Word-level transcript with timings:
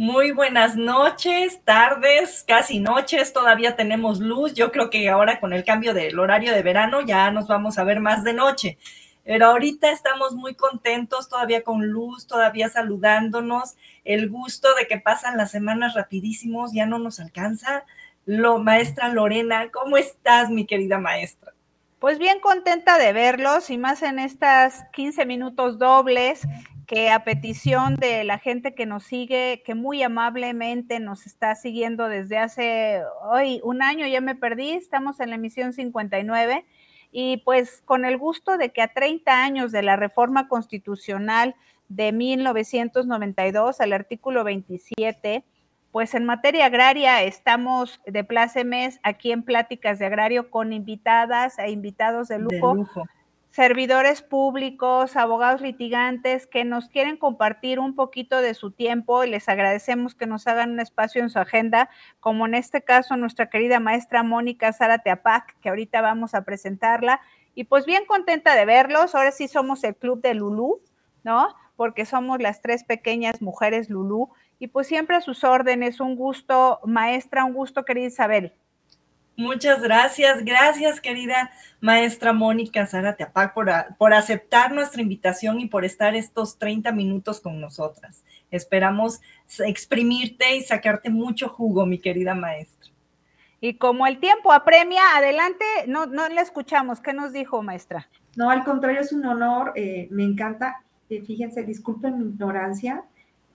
Muy 0.00 0.30
buenas 0.30 0.76
noches, 0.76 1.62
tardes, 1.62 2.42
casi 2.48 2.80
noches, 2.80 3.34
todavía 3.34 3.76
tenemos 3.76 4.18
luz. 4.18 4.54
Yo 4.54 4.72
creo 4.72 4.88
que 4.88 5.10
ahora 5.10 5.38
con 5.40 5.52
el 5.52 5.62
cambio 5.62 5.92
del 5.92 6.18
horario 6.18 6.54
de 6.54 6.62
verano 6.62 7.02
ya 7.02 7.30
nos 7.30 7.48
vamos 7.48 7.76
a 7.76 7.84
ver 7.84 8.00
más 8.00 8.24
de 8.24 8.32
noche. 8.32 8.78
Pero 9.24 9.48
ahorita 9.48 9.90
estamos 9.90 10.34
muy 10.34 10.54
contentos, 10.54 11.28
todavía 11.28 11.62
con 11.64 11.86
luz, 11.88 12.26
todavía 12.26 12.70
saludándonos. 12.70 13.76
El 14.02 14.30
gusto 14.30 14.74
de 14.74 14.86
que 14.86 14.98
pasan 14.98 15.36
las 15.36 15.50
semanas 15.50 15.92
rapidísimos 15.92 16.72
ya 16.72 16.86
no 16.86 16.98
nos 16.98 17.20
alcanza. 17.20 17.84
Lo, 18.24 18.58
maestra 18.58 19.10
Lorena, 19.10 19.68
¿cómo 19.70 19.98
estás, 19.98 20.48
mi 20.48 20.64
querida 20.64 20.98
maestra? 20.98 21.52
Pues 21.98 22.18
bien 22.18 22.40
contenta 22.40 22.96
de 22.96 23.12
verlos 23.12 23.68
y 23.68 23.76
más 23.76 24.02
en 24.02 24.18
estas 24.18 24.82
15 24.94 25.26
minutos 25.26 25.78
dobles 25.78 26.48
que 26.90 27.08
a 27.08 27.22
petición 27.22 27.94
de 27.94 28.24
la 28.24 28.40
gente 28.40 28.74
que 28.74 28.84
nos 28.84 29.04
sigue, 29.04 29.62
que 29.64 29.76
muy 29.76 30.02
amablemente 30.02 30.98
nos 30.98 31.24
está 31.24 31.54
siguiendo 31.54 32.08
desde 32.08 32.36
hace 32.36 33.02
hoy 33.22 33.60
un 33.62 33.80
año, 33.80 34.08
ya 34.08 34.20
me 34.20 34.34
perdí, 34.34 34.72
estamos 34.72 35.20
en 35.20 35.30
la 35.30 35.36
emisión 35.36 35.72
59 35.72 36.66
y 37.12 37.36
pues 37.44 37.80
con 37.84 38.04
el 38.04 38.18
gusto 38.18 38.58
de 38.58 38.72
que 38.72 38.82
a 38.82 38.92
30 38.92 39.40
años 39.40 39.70
de 39.70 39.84
la 39.84 39.94
reforma 39.94 40.48
constitucional 40.48 41.54
de 41.88 42.10
1992 42.10 43.80
al 43.80 43.92
artículo 43.92 44.42
27, 44.42 45.44
pues 45.92 46.14
en 46.16 46.24
materia 46.24 46.66
agraria 46.66 47.22
estamos 47.22 48.00
de 48.04 48.24
plácemes 48.24 48.98
aquí 49.04 49.30
en 49.30 49.44
Pláticas 49.44 50.00
de 50.00 50.06
Agrario 50.06 50.50
con 50.50 50.72
invitadas 50.72 51.56
e 51.60 51.70
invitados 51.70 52.26
de 52.26 52.40
lujo. 52.40 52.72
De 52.72 52.78
lujo 52.80 53.04
servidores 53.50 54.22
públicos, 54.22 55.16
abogados 55.16 55.60
litigantes 55.60 56.46
que 56.46 56.64
nos 56.64 56.88
quieren 56.88 57.16
compartir 57.16 57.80
un 57.80 57.96
poquito 57.96 58.40
de 58.40 58.54
su 58.54 58.70
tiempo 58.70 59.24
y 59.24 59.30
les 59.30 59.48
agradecemos 59.48 60.14
que 60.14 60.26
nos 60.26 60.46
hagan 60.46 60.70
un 60.70 60.80
espacio 60.80 61.20
en 61.22 61.30
su 61.30 61.38
agenda, 61.38 61.90
como 62.20 62.46
en 62.46 62.54
este 62.54 62.82
caso 62.82 63.16
nuestra 63.16 63.50
querida 63.50 63.80
maestra 63.80 64.22
Mónica 64.22 64.72
Zárate 64.72 65.10
Apac, 65.10 65.58
que 65.60 65.68
ahorita 65.68 66.00
vamos 66.00 66.34
a 66.34 66.44
presentarla. 66.44 67.20
Y 67.54 67.64
pues 67.64 67.86
bien 67.86 68.04
contenta 68.06 68.54
de 68.54 68.64
verlos, 68.64 69.14
ahora 69.14 69.32
sí 69.32 69.48
somos 69.48 69.82
el 69.82 69.96
club 69.96 70.22
de 70.22 70.34
Lulú, 70.34 70.80
¿no? 71.24 71.48
Porque 71.74 72.06
somos 72.06 72.40
las 72.40 72.60
tres 72.60 72.84
pequeñas 72.84 73.42
mujeres 73.42 73.90
Lulú. 73.90 74.30
Y 74.60 74.68
pues 74.68 74.86
siempre 74.86 75.16
a 75.16 75.20
sus 75.20 75.42
órdenes, 75.42 76.00
un 76.00 76.14
gusto, 76.14 76.80
maestra, 76.84 77.44
un 77.44 77.54
gusto, 77.54 77.84
querida 77.84 78.06
Isabel. 78.06 78.52
Muchas 79.40 79.80
gracias, 79.80 80.44
gracias 80.44 81.00
querida 81.00 81.50
maestra 81.80 82.34
Mónica 82.34 82.84
Zárate 82.86 83.24
Apac 83.24 83.54
por, 83.54 83.70
por 83.96 84.12
aceptar 84.12 84.70
nuestra 84.70 85.00
invitación 85.00 85.60
y 85.60 85.66
por 85.66 85.86
estar 85.86 86.14
estos 86.14 86.58
30 86.58 86.92
minutos 86.92 87.40
con 87.40 87.58
nosotras. 87.58 88.22
Esperamos 88.50 89.22
exprimirte 89.60 90.56
y 90.56 90.60
sacarte 90.60 91.08
mucho 91.08 91.48
jugo, 91.48 91.86
mi 91.86 91.98
querida 91.98 92.34
maestra. 92.34 92.90
Y 93.62 93.78
como 93.78 94.06
el 94.06 94.20
tiempo 94.20 94.52
apremia, 94.52 95.00
adelante, 95.16 95.64
no, 95.86 96.04
no 96.04 96.28
le 96.28 96.42
escuchamos. 96.42 97.00
¿Qué 97.00 97.14
nos 97.14 97.32
dijo, 97.32 97.62
maestra? 97.62 98.10
No, 98.36 98.50
al 98.50 98.62
contrario, 98.62 99.00
es 99.00 99.10
un 99.10 99.24
honor, 99.24 99.72
eh, 99.74 100.06
me 100.10 100.24
encanta. 100.24 100.84
Eh, 101.08 101.22
fíjense, 101.22 101.62
disculpen 101.62 102.18
mi 102.18 102.26
ignorancia, 102.26 103.04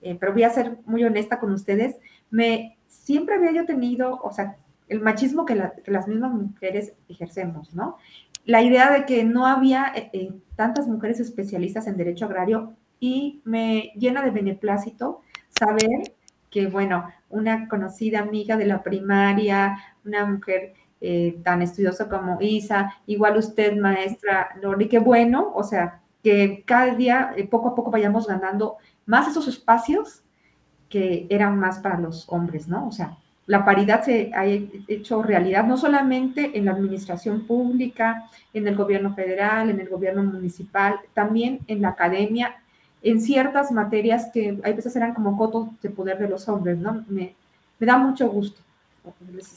eh, 0.02 0.16
pero 0.18 0.32
voy 0.32 0.42
a 0.42 0.50
ser 0.50 0.78
muy 0.84 1.04
honesta 1.04 1.38
con 1.38 1.52
ustedes. 1.52 1.94
Me 2.28 2.76
siempre 2.88 3.36
había 3.36 3.52
yo 3.52 3.66
tenido, 3.66 4.18
o 4.20 4.32
sea, 4.32 4.56
el 4.88 5.00
machismo 5.00 5.44
que, 5.44 5.54
las 5.54 6.08
mismas 6.08 6.32
mujeres 6.32 6.94
ejercemos, 7.08 7.74
¿no? 7.74 7.96
La 8.44 8.62
idea 8.62 8.92
de 8.92 9.04
que 9.06 9.24
no 9.24 9.46
había 9.46 9.92
eh, 9.94 10.10
eh, 10.12 10.32
tantas 10.54 10.86
mujeres 10.86 11.18
especialistas 11.18 11.86
en 11.86 11.96
derecho 11.96 12.26
agrario 12.26 12.74
y 13.00 13.40
me 13.44 13.92
llena 13.96 14.22
de 14.22 14.30
beneplácito 14.30 15.22
saber 15.58 16.14
que, 16.50 16.68
bueno, 16.68 17.08
una 17.28 17.68
conocida 17.68 18.20
amiga 18.20 18.56
de 18.56 18.66
la 18.66 18.82
primaria, 18.82 19.76
una 20.04 20.24
mujer 20.24 20.74
eh, 21.00 21.40
tan 21.42 21.60
estudiosa 21.60 22.08
como 22.08 22.38
Isa, 22.40 22.94
igual 23.06 23.36
usted, 23.36 23.76
maestra 23.76 24.50
Lori, 24.62 24.88
qué 24.88 25.00
bueno, 25.00 25.52
o 25.54 25.64
sea, 25.64 26.00
que 26.22 26.62
cada 26.64 26.94
día, 26.94 27.34
poco 27.50 27.68
a 27.70 27.74
poco, 27.74 27.90
vayamos 27.90 28.26
ganando 28.26 28.76
más 29.06 29.28
esos 29.28 29.48
espacios 29.48 30.22
que 30.88 31.26
eran 31.30 31.58
más 31.58 31.80
para 31.80 31.98
los 31.98 32.28
hombres, 32.28 32.68
¿no? 32.68 32.86
O 32.86 32.92
sea, 32.92 33.18
la 33.46 33.64
paridad 33.64 34.04
se 34.04 34.30
ha 34.34 34.44
hecho 34.44 35.22
realidad 35.22 35.64
no 35.64 35.76
solamente 35.76 36.58
en 36.58 36.64
la 36.64 36.72
administración 36.72 37.46
pública, 37.46 38.28
en 38.52 38.66
el 38.66 38.74
gobierno 38.74 39.14
federal, 39.14 39.70
en 39.70 39.80
el 39.80 39.88
gobierno 39.88 40.24
municipal, 40.24 40.98
también 41.14 41.60
en 41.68 41.80
la 41.80 41.90
academia, 41.90 42.56
en 43.02 43.20
ciertas 43.20 43.70
materias 43.70 44.30
que 44.34 44.58
a 44.64 44.72
veces 44.72 44.96
eran 44.96 45.14
como 45.14 45.36
cotos 45.36 45.68
de 45.80 45.90
poder 45.90 46.18
de 46.18 46.28
los 46.28 46.48
hombres, 46.48 46.76
¿no? 46.76 47.04
Me, 47.08 47.34
da 47.78 47.96
mucho 47.96 48.28
gusto, 48.28 48.60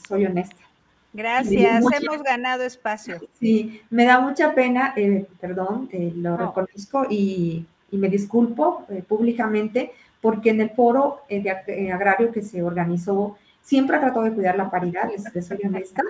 soy 0.06 0.26
honesta. 0.26 0.62
Gracias, 1.12 1.84
hemos 2.00 2.22
ganado 2.22 2.62
espacio. 2.62 3.18
Sí, 3.40 3.80
me 3.90 4.04
da 4.04 4.20
mucha 4.20 4.54
pena, 4.54 4.94
eh, 4.96 5.26
perdón, 5.40 5.88
eh, 5.92 6.12
lo 6.14 6.36
reconozco 6.36 7.06
y, 7.10 7.66
me 7.90 8.08
disculpo 8.08 8.86
eh, 8.88 9.02
públicamente 9.02 9.90
porque 10.20 10.50
en 10.50 10.60
el 10.60 10.70
foro 10.70 11.22
de 11.28 11.90
agrario 11.90 12.30
que 12.30 12.40
se 12.40 12.62
organizó 12.62 13.36
Siempre 13.62 13.98
tratado 13.98 14.24
de 14.24 14.32
cuidar 14.32 14.56
la 14.56 14.70
paridad, 14.70 15.08
les, 15.10 15.46
soy 15.46 15.58
honesta. 15.64 16.02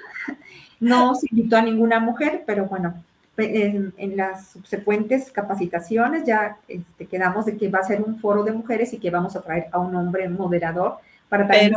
No 0.79 1.15
se 1.15 1.27
invitó 1.31 1.57
a 1.57 1.63
ninguna 1.63 2.01
mujer, 2.01 2.45
pero 2.47 2.65
bueno, 2.65 3.05
en, 3.37 4.17
las 4.17 4.53
subsecuentes 4.53 5.31
capacitaciones 5.31 6.25
ya 6.25 6.57
este, 6.69 7.07
quedamos 7.07 7.47
de 7.47 7.57
que 7.57 7.69
va 7.69 7.81
a 7.81 7.85
ser 7.85 8.03
un 8.03 8.19
foro 8.19 8.45
de 8.45 8.53
mujeres 8.53 8.93
y 8.93 8.99
que 8.99 9.11
vamos 9.11 9.37
a 9.37 9.43
traer 9.43 9.67
a 9.73 9.79
un 9.79 9.95
hombre 9.95 10.29
moderador 10.29 10.97
para 11.29 11.47
también. 11.47 11.75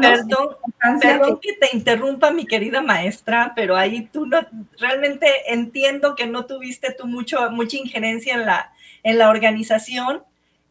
Perdón, 0.00 0.56
perdón 1.00 1.40
que 1.40 1.52
te 1.54 1.76
interrumpa, 1.76 2.30
mi 2.30 2.46
querida 2.46 2.80
maestra, 2.80 3.52
pero 3.54 3.76
ahí 3.76 4.08
tú 4.12 4.26
no, 4.26 4.40
realmente 4.78 5.26
entiendo 5.48 6.14
que 6.14 6.26
no 6.26 6.46
tuviste 6.46 6.92
tú 6.92 7.06
mucho, 7.06 7.50
mucha 7.50 7.76
injerencia 7.76 8.34
en 8.34 8.46
la, 8.46 8.72
en 9.02 9.18
la 9.18 9.30
organización 9.30 10.22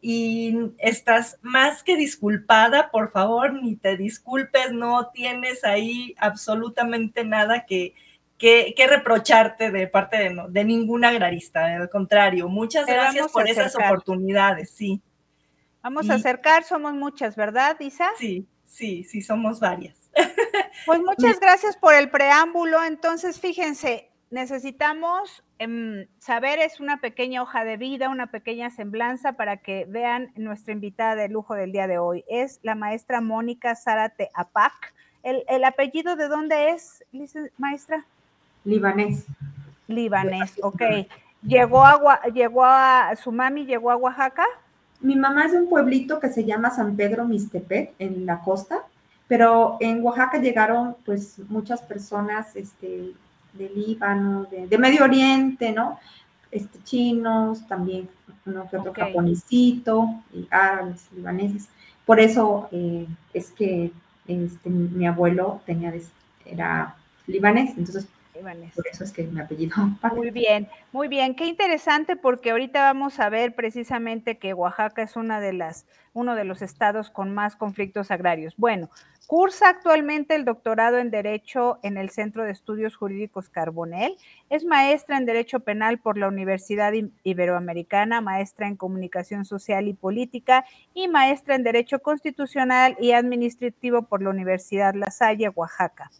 y 0.01 0.73
estás 0.79 1.37
más 1.41 1.83
que 1.83 1.95
disculpada, 1.95 2.89
por 2.89 3.11
favor, 3.11 3.53
ni 3.53 3.75
te 3.75 3.95
disculpes, 3.97 4.71
no 4.71 5.11
tienes 5.13 5.63
ahí 5.63 6.15
absolutamente 6.17 7.23
nada 7.23 7.65
que, 7.65 7.93
que, 8.37 8.73
reprocharte 8.89 9.69
de 9.69 9.87
parte 9.87 10.17
de, 10.17 10.43
de 10.49 10.63
ningún 10.63 11.05
agrarista, 11.05 11.75
al 11.75 11.89
contrario, 11.89 12.49
muchas 12.49 12.87
gracias 12.87 13.31
por 13.31 13.47
esas 13.47 13.75
oportunidades, 13.75 14.71
sí. 14.71 15.01
Vamos 15.83 16.09
a 16.09 16.15
acercar, 16.15 16.63
somos 16.63 16.93
muchas, 16.93 17.35
¿verdad, 17.35 17.79
Isa? 17.79 18.09
Sí, 18.17 18.47
sí, 18.63 19.03
sí, 19.03 19.21
somos 19.21 19.59
varias. 19.59 19.97
Pues 20.85 20.99
muchas 20.99 21.39
gracias 21.41 21.75
por 21.75 21.93
el 21.95 22.09
preámbulo. 22.11 22.83
Entonces, 22.83 23.39
fíjense, 23.39 24.10
necesitamos 24.31 25.43
em, 25.59 26.07
saber, 26.17 26.59
es 26.59 26.79
una 26.79 26.99
pequeña 27.01 27.43
hoja 27.43 27.63
de 27.63 27.77
vida, 27.77 28.09
una 28.09 28.27
pequeña 28.27 28.69
semblanza 28.69 29.33
para 29.33 29.57
que 29.57 29.85
vean 29.87 30.31
nuestra 30.35 30.73
invitada 30.73 31.15
de 31.15 31.29
lujo 31.29 31.53
del 31.53 31.71
día 31.71 31.87
de 31.87 31.99
hoy. 31.99 32.23
Es 32.27 32.59
la 32.63 32.73
maestra 32.73 33.21
Mónica 33.21 33.75
Zárate 33.75 34.29
Apac. 34.33 34.93
¿El, 35.23 35.63
apellido 35.63 36.15
de 36.15 36.27
dónde 36.27 36.71
es, 36.71 37.03
maestra? 37.57 38.05
Libanés. 38.63 39.27
Libanés, 39.87 40.59
ok. 40.63 40.81
¿Llegó 41.43 41.83
a, 41.83 42.23
llegó 42.33 42.65
a, 42.65 43.15
su 43.21 43.31
mami 43.31 43.65
llegó 43.65 43.91
a 43.91 43.97
Oaxaca? 43.97 44.45
Mi 44.99 45.15
mamá 45.15 45.45
es 45.45 45.51
de 45.51 45.59
un 45.59 45.69
pueblito 45.69 46.19
que 46.19 46.29
se 46.29 46.43
llama 46.43 46.71
San 46.71 46.95
Pedro 46.95 47.25
Mistepec, 47.25 47.93
en 47.99 48.25
la 48.25 48.39
costa, 48.39 48.83
pero 49.27 49.77
en 49.79 50.03
Oaxaca 50.03 50.39
llegaron 50.39 50.95
pues 51.05 51.37
muchas 51.49 51.81
personas, 51.81 52.55
este, 52.55 53.11
de 53.53 53.69
Líbano, 53.69 54.45
de, 54.45 54.77
Medio 54.77 55.03
Oriente, 55.03 55.71
¿no? 55.71 55.99
Este, 56.51 56.81
chinos, 56.83 57.67
también 57.67 58.09
uno 58.45 58.67
que 58.69 58.77
otro 58.77 58.93
japonesito, 58.93 60.07
y 60.33 60.47
árabes, 60.49 61.07
libaneses. 61.15 61.69
Por 62.05 62.19
eso 62.19 62.67
eh, 62.71 63.07
es 63.33 63.51
que 63.51 63.91
este, 64.27 64.69
mi 64.69 65.05
abuelo 65.05 65.61
tenía, 65.65 65.93
era 66.45 66.95
libanés, 67.27 67.77
entonces 67.77 68.07
por 68.75 68.87
eso 68.87 69.03
es 69.03 69.11
que 69.11 69.23
mi 69.23 69.39
apellido. 69.39 69.75
Muy 70.15 70.31
bien, 70.31 70.67
muy 70.91 71.07
bien. 71.07 71.35
Qué 71.35 71.45
interesante 71.45 72.15
porque 72.15 72.51
ahorita 72.51 72.81
vamos 72.81 73.19
a 73.19 73.29
ver 73.29 73.53
precisamente 73.55 74.37
que 74.37 74.53
Oaxaca 74.53 75.03
es 75.03 75.15
una 75.15 75.39
de 75.39 75.53
las, 75.53 75.85
uno 76.13 76.35
de 76.35 76.43
los 76.43 76.61
estados 76.61 77.09
con 77.09 77.33
más 77.33 77.55
conflictos 77.55 78.11
agrarios. 78.11 78.55
Bueno, 78.57 78.89
cursa 79.27 79.69
actualmente 79.69 80.35
el 80.35 80.43
doctorado 80.43 80.97
en 80.97 81.11
Derecho 81.11 81.79
en 81.83 81.97
el 81.97 82.09
Centro 82.09 82.43
de 82.43 82.51
Estudios 82.51 82.95
Jurídicos 82.95 83.49
Carbonel. 83.49 84.17
Es 84.49 84.65
maestra 84.65 85.17
en 85.17 85.25
Derecho 85.25 85.61
Penal 85.61 85.99
por 85.99 86.17
la 86.17 86.27
Universidad 86.27 86.93
Iberoamericana, 87.23 88.21
maestra 88.21 88.67
en 88.67 88.75
Comunicación 88.75 89.45
Social 89.45 89.87
y 89.87 89.93
Política 89.93 90.65
y 90.93 91.07
maestra 91.07 91.55
en 91.55 91.63
Derecho 91.63 91.99
Constitucional 91.99 92.97
y 92.99 93.13
Administrativo 93.13 94.03
por 94.03 94.21
la 94.21 94.31
Universidad 94.31 94.95
La 94.95 95.11
Salle, 95.11 95.49
Oaxaca. 95.49 96.11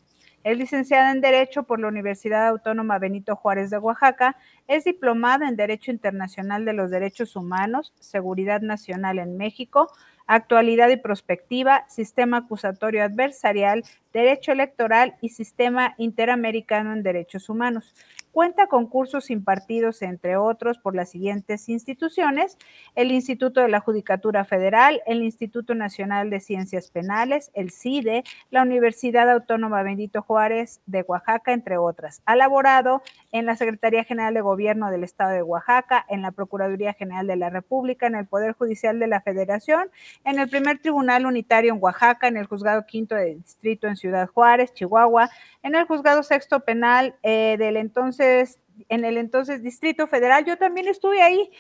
Es 0.43 0.57
licenciada 0.57 1.11
en 1.11 1.21
Derecho 1.21 1.63
por 1.63 1.79
la 1.79 1.88
Universidad 1.88 2.47
Autónoma 2.47 2.97
Benito 2.97 3.35
Juárez 3.35 3.69
de 3.69 3.77
Oaxaca. 3.77 4.38
Es 4.67 4.85
diplomada 4.85 5.47
en 5.47 5.55
Derecho 5.55 5.91
Internacional 5.91 6.65
de 6.65 6.73
los 6.73 6.89
Derechos 6.89 7.35
Humanos, 7.35 7.93
Seguridad 7.99 8.59
Nacional 8.61 9.19
en 9.19 9.38
México, 9.38 9.91
Actualidad 10.25 10.89
y 10.89 10.97
Prospectiva, 10.97 11.85
Sistema 11.89 12.38
Acusatorio 12.38 13.03
Adversarial, 13.03 13.83
Derecho 14.13 14.51
Electoral 14.51 15.15
y 15.21 15.29
Sistema 15.29 15.93
Interamericano 15.97 16.93
en 16.93 17.03
Derechos 17.03 17.47
Humanos. 17.47 17.93
Cuenta 18.31 18.67
con 18.67 18.87
cursos 18.87 19.29
impartidos, 19.29 20.01
entre 20.01 20.37
otros, 20.37 20.77
por 20.77 20.95
las 20.95 21.09
siguientes 21.09 21.67
instituciones, 21.67 22.57
el 22.95 23.11
Instituto 23.11 23.61
de 23.61 23.67
la 23.67 23.81
Judicatura 23.81 24.45
Federal, 24.45 25.01
el 25.05 25.21
Instituto 25.21 25.75
Nacional 25.75 26.29
de 26.29 26.39
Ciencias 26.39 26.89
Penales, 26.89 27.51
el 27.53 27.71
CIDE, 27.71 28.23
la 28.49 28.61
Universidad 28.61 29.29
Autónoma 29.29 29.83
Benito 29.83 30.21
Juárez 30.21 30.81
de 30.85 31.01
Oaxaca, 31.01 31.51
entre 31.51 31.77
otras. 31.77 32.21
Ha 32.25 32.37
laborado 32.37 33.01
en 33.33 33.45
la 33.45 33.55
Secretaría 33.57 34.05
General 34.05 34.33
de 34.33 34.41
Gobierno 34.41 34.91
del 34.91 35.03
Estado 35.03 35.31
de 35.31 35.41
Oaxaca, 35.41 36.05
en 36.07 36.21
la 36.21 36.31
Procuraduría 36.31 36.93
General 36.93 37.27
de 37.27 37.35
la 37.35 37.49
República, 37.49 38.07
en 38.07 38.15
el 38.15 38.27
Poder 38.27 38.53
Judicial 38.53 38.97
de 38.99 39.07
la 39.07 39.21
Federación, 39.21 39.89
en 40.23 40.39
el 40.39 40.49
Primer 40.49 40.79
Tribunal 40.79 41.25
Unitario 41.25 41.73
en 41.73 41.83
Oaxaca, 41.83 42.27
en 42.27 42.37
el 42.37 42.45
Juzgado 42.45 42.85
Quinto 42.85 43.15
de 43.15 43.35
Distrito 43.35 43.87
en 43.87 43.95
Ciudad 43.97 44.27
Juárez, 44.27 44.73
Chihuahua, 44.73 45.29
en 45.63 45.75
el 45.75 45.85
Juzgado 45.85 46.23
Sexto 46.23 46.61
Penal 46.61 47.15
eh, 47.23 47.55
del 47.57 47.77
entonces, 47.77 48.59
en 48.89 49.05
el 49.05 49.17
entonces 49.17 49.63
Distrito 49.63 50.07
Federal. 50.07 50.45
Yo 50.45 50.57
también 50.57 50.87
estuve 50.87 51.21
ahí 51.21 51.51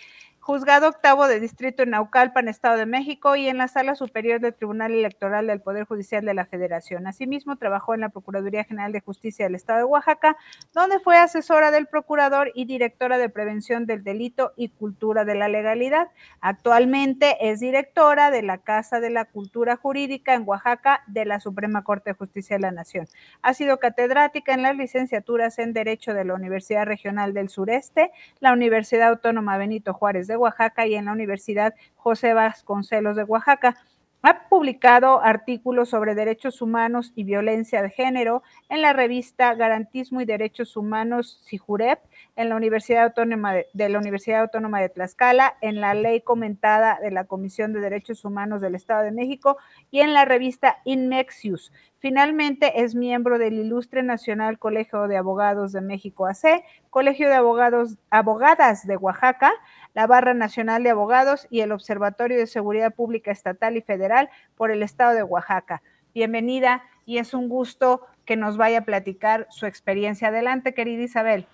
Juzgado 0.41 0.87
Octavo 0.87 1.27
de 1.27 1.39
Distrito 1.39 1.83
en 1.83 1.91
Naucalpan, 1.91 2.47
Estado 2.47 2.75
de 2.75 2.87
México, 2.87 3.35
y 3.35 3.47
en 3.47 3.59
la 3.59 3.67
Sala 3.67 3.93
Superior 3.93 4.41
del 4.41 4.55
Tribunal 4.55 4.91
Electoral 4.91 5.45
del 5.45 5.61
Poder 5.61 5.85
Judicial 5.85 6.25
de 6.25 6.33
la 6.33 6.47
Federación. 6.47 7.05
Asimismo, 7.05 7.57
trabajó 7.57 7.93
en 7.93 8.01
la 8.01 8.09
Procuraduría 8.09 8.63
General 8.63 8.91
de 8.91 9.01
Justicia 9.01 9.45
del 9.45 9.53
Estado 9.53 9.77
de 9.77 9.85
Oaxaca, 9.85 10.35
donde 10.73 10.99
fue 10.99 11.15
asesora 11.15 11.69
del 11.69 11.85
procurador 11.85 12.51
y 12.55 12.65
directora 12.65 13.19
de 13.19 13.29
Prevención 13.29 13.85
del 13.85 14.03
Delito 14.03 14.53
y 14.55 14.69
Cultura 14.69 15.25
de 15.25 15.35
la 15.35 15.47
Legalidad. 15.47 16.07
Actualmente 16.39 17.37
es 17.51 17.59
directora 17.59 18.31
de 18.31 18.41
la 18.41 18.57
Casa 18.57 18.99
de 18.99 19.11
la 19.11 19.25
Cultura 19.25 19.75
Jurídica 19.75 20.33
en 20.33 20.41
Oaxaca 20.47 21.03
de 21.05 21.25
la 21.25 21.39
Suprema 21.39 21.83
Corte 21.83 22.09
de 22.09 22.15
Justicia 22.15 22.55
de 22.55 22.61
la 22.61 22.71
Nación. 22.71 23.07
Ha 23.43 23.53
sido 23.53 23.77
catedrática 23.77 24.55
en 24.55 24.63
las 24.63 24.75
licenciaturas 24.75 25.59
en 25.59 25.73
Derecho 25.73 26.15
de 26.15 26.25
la 26.25 26.33
Universidad 26.33 26.87
Regional 26.87 27.35
del 27.35 27.49
Sureste, 27.49 28.11
la 28.39 28.53
Universidad 28.53 29.09
Autónoma 29.09 29.59
Benito 29.59 29.93
Juárez 29.93 30.30
de 30.31 30.37
Oaxaca 30.37 30.87
y 30.87 30.95
en 30.95 31.05
la 31.05 31.11
Universidad 31.11 31.75
José 31.95 32.33
Vasconcelos 32.33 33.15
de 33.15 33.23
Oaxaca. 33.23 33.75
Ha 34.23 34.47
publicado 34.49 35.21
artículos 35.21 35.89
sobre 35.89 36.15
derechos 36.15 36.61
humanos 36.61 37.11
y 37.15 37.23
violencia 37.23 37.81
de 37.81 37.89
género 37.89 38.43
en 38.69 38.81
la 38.81 38.93
revista 38.93 39.53
Garantismo 39.55 40.21
y 40.21 40.25
Derechos 40.25 40.77
Humanos 40.77 41.41
CIJUREP, 41.47 41.99
en 42.35 42.49
la 42.49 42.55
Universidad 42.55 43.03
Autónoma 43.03 43.53
de, 43.73 43.89
la 43.89 43.99
Universidad 43.99 44.41
Autónoma 44.41 44.79
de 44.79 44.89
Tlaxcala, 44.89 45.57
en 45.61 45.81
la 45.81 45.93
ley 45.93 46.21
comentada 46.21 46.99
de 47.01 47.11
la 47.11 47.25
Comisión 47.25 47.73
de 47.73 47.81
Derechos 47.81 48.23
Humanos 48.23 48.61
del 48.61 48.75
Estado 48.75 49.03
de 49.03 49.11
México 49.11 49.57
y 49.91 49.99
en 49.99 50.13
la 50.13 50.25
revista 50.25 50.77
Inmexius. 50.85 51.71
Finalmente 51.99 52.81
es 52.81 52.95
miembro 52.95 53.37
del 53.37 53.53
Ilustre 53.53 54.01
Nacional 54.01 54.57
Colegio 54.59 55.07
de 55.07 55.17
Abogados 55.17 55.71
de 55.71 55.81
México 55.81 56.25
AC, 56.25 56.63
Colegio 56.89 57.27
de 57.27 57.35
Abogados 57.35 57.97
Abogadas 58.09 58.87
de 58.87 58.97
Oaxaca, 58.97 59.51
la 59.93 60.07
Barra 60.07 60.33
Nacional 60.33 60.83
de 60.83 60.89
Abogados 60.89 61.47
y 61.49 61.61
el 61.61 61.71
Observatorio 61.71 62.37
de 62.37 62.47
Seguridad 62.47 62.95
Pública 62.95 63.31
Estatal 63.31 63.77
y 63.77 63.81
Federal 63.81 64.29
por 64.55 64.71
el 64.71 64.83
Estado 64.83 65.13
de 65.13 65.23
Oaxaca. 65.23 65.81
Bienvenida 66.13 66.83
y 67.05 67.17
es 67.17 67.33
un 67.33 67.49
gusto 67.49 68.05
que 68.25 68.35
nos 68.35 68.57
vaya 68.57 68.79
a 68.79 68.85
platicar 68.85 69.47
su 69.49 69.65
experiencia. 69.65 70.29
Adelante, 70.29 70.73
querida 70.73 71.03
Isabel. 71.03 71.45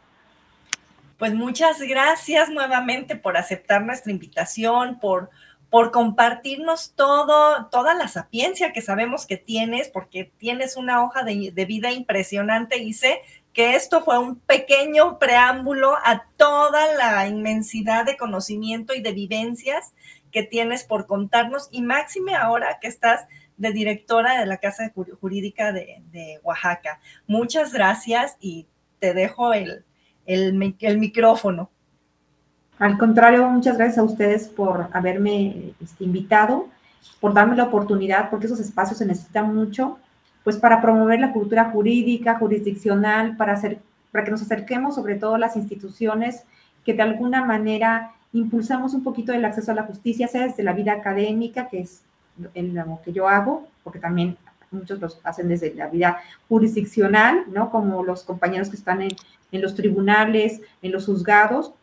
Pues 1.18 1.34
muchas 1.34 1.82
gracias 1.82 2.50
nuevamente 2.50 3.16
por 3.16 3.38
aceptar 3.38 3.84
nuestra 3.84 4.12
invitación, 4.12 5.00
por, 5.00 5.32
por 5.70 5.92
compartirnos 5.92 6.94
todo, 6.96 7.68
toda 7.72 7.96
la 7.96 8.08
sapiencia 8.08 8.72
que 8.72 8.82
sabemos 8.82 9.26
que 9.26 9.38
tienes, 9.38 9.90
porque 9.90 10.32
tienes 10.38 10.78
una 10.78 11.04
hoja 11.04 11.24
de, 11.24 11.52
de 11.52 11.66
vida 11.66 11.92
impresionante 11.92 12.78
y 12.78 12.94
sé 12.94 13.22
que 13.52 13.76
esto 13.76 14.04
fue 14.04 14.20
un 14.20 14.40
pequeño 14.40 15.18
preámbulo 15.18 15.96
a 16.04 16.28
toda 16.38 16.94
la 16.94 17.28
inmensidad 17.28 18.06
de 18.06 18.16
conocimiento 18.16 18.94
y 18.94 19.02
de 19.02 19.14
vivencias 19.14 19.94
que 20.32 20.44
tienes 20.44 20.84
por 20.84 21.08
contarnos 21.08 21.68
y 21.72 21.82
máxime 21.82 22.36
ahora 22.36 22.78
que 22.80 22.88
estás 22.88 23.26
de 23.58 23.72
directora 23.72 24.40
de 24.40 24.46
la 24.46 24.58
Casa 24.58 24.94
Jurídica 25.20 25.72
de, 25.72 26.04
de 26.12 26.40
Oaxaca. 26.44 27.00
Muchas 27.26 27.74
gracias 27.74 28.38
y 28.40 28.68
te 29.00 29.16
dejo 29.16 29.54
el, 29.54 29.84
el, 30.28 30.76
el, 30.80 30.98
micrófono. 31.00 31.72
Al 32.78 32.98
contrario, 33.00 33.50
muchas 33.50 33.78
gracias 33.78 33.98
a 33.98 34.04
ustedes 34.04 34.48
por 34.48 34.90
haberme 34.94 35.74
este, 35.82 36.04
invitado, 36.04 36.68
por 37.20 37.34
darme 37.34 37.56
la 37.56 37.64
oportunidad, 37.64 38.30
porque 38.30 38.46
esos 38.46 38.60
espacios 38.60 39.00
se 39.00 39.06
necesitan 39.06 39.56
mucho 39.56 39.98
pues 40.44 40.58
para 40.58 40.82
promover 40.82 41.20
la 41.20 41.34
cultura 41.34 41.72
jurídica, 41.72 42.38
jurisdiccional, 42.40 43.36
para, 43.36 43.54
hacer, 43.54 43.80
para 44.12 44.24
que 44.24 44.32
nos 44.32 44.42
acerquemos 44.42 44.96
sobre 44.96 45.16
todo 45.16 45.36
a 45.36 45.40
las 45.40 45.58
instituciones 45.58 46.44
que 46.86 46.94
de 46.94 47.02
alguna 47.02 47.44
manera 47.44 48.14
impulsamos 48.32 48.94
un 48.94 49.04
poquito 49.04 49.34
el 49.34 49.44
acceso 49.44 49.72
a 49.72 49.76
la 49.76 49.84
justicia, 49.84 50.28
sea 50.28 50.44
desde 50.44 50.64
la 50.64 50.74
vida 50.74 50.94
académica, 50.94 51.68
que 51.68 51.82
es 51.82 52.04
en 52.54 52.76
lo 52.76 53.02
que 53.04 53.12
yo 53.12 53.28
hago, 53.28 53.68
porque 53.84 54.00
también 54.00 54.38
muchos 54.72 55.00
los 55.00 55.20
hacen 55.24 55.48
desde 55.48 55.74
la 55.74 55.88
vida 55.88 56.20
jurisdiccional, 56.48 57.44
¿no? 57.48 57.70
Como 57.70 58.04
los 58.04 58.24
compañeros 58.24 58.70
que 58.70 58.76
están 58.76 59.02
en, 59.02 59.12
en 59.52 59.62
los 59.62 59.76
tribunales, 59.76 60.62
en 60.82 60.92
los 60.92 61.06
juzgados. 61.06 61.74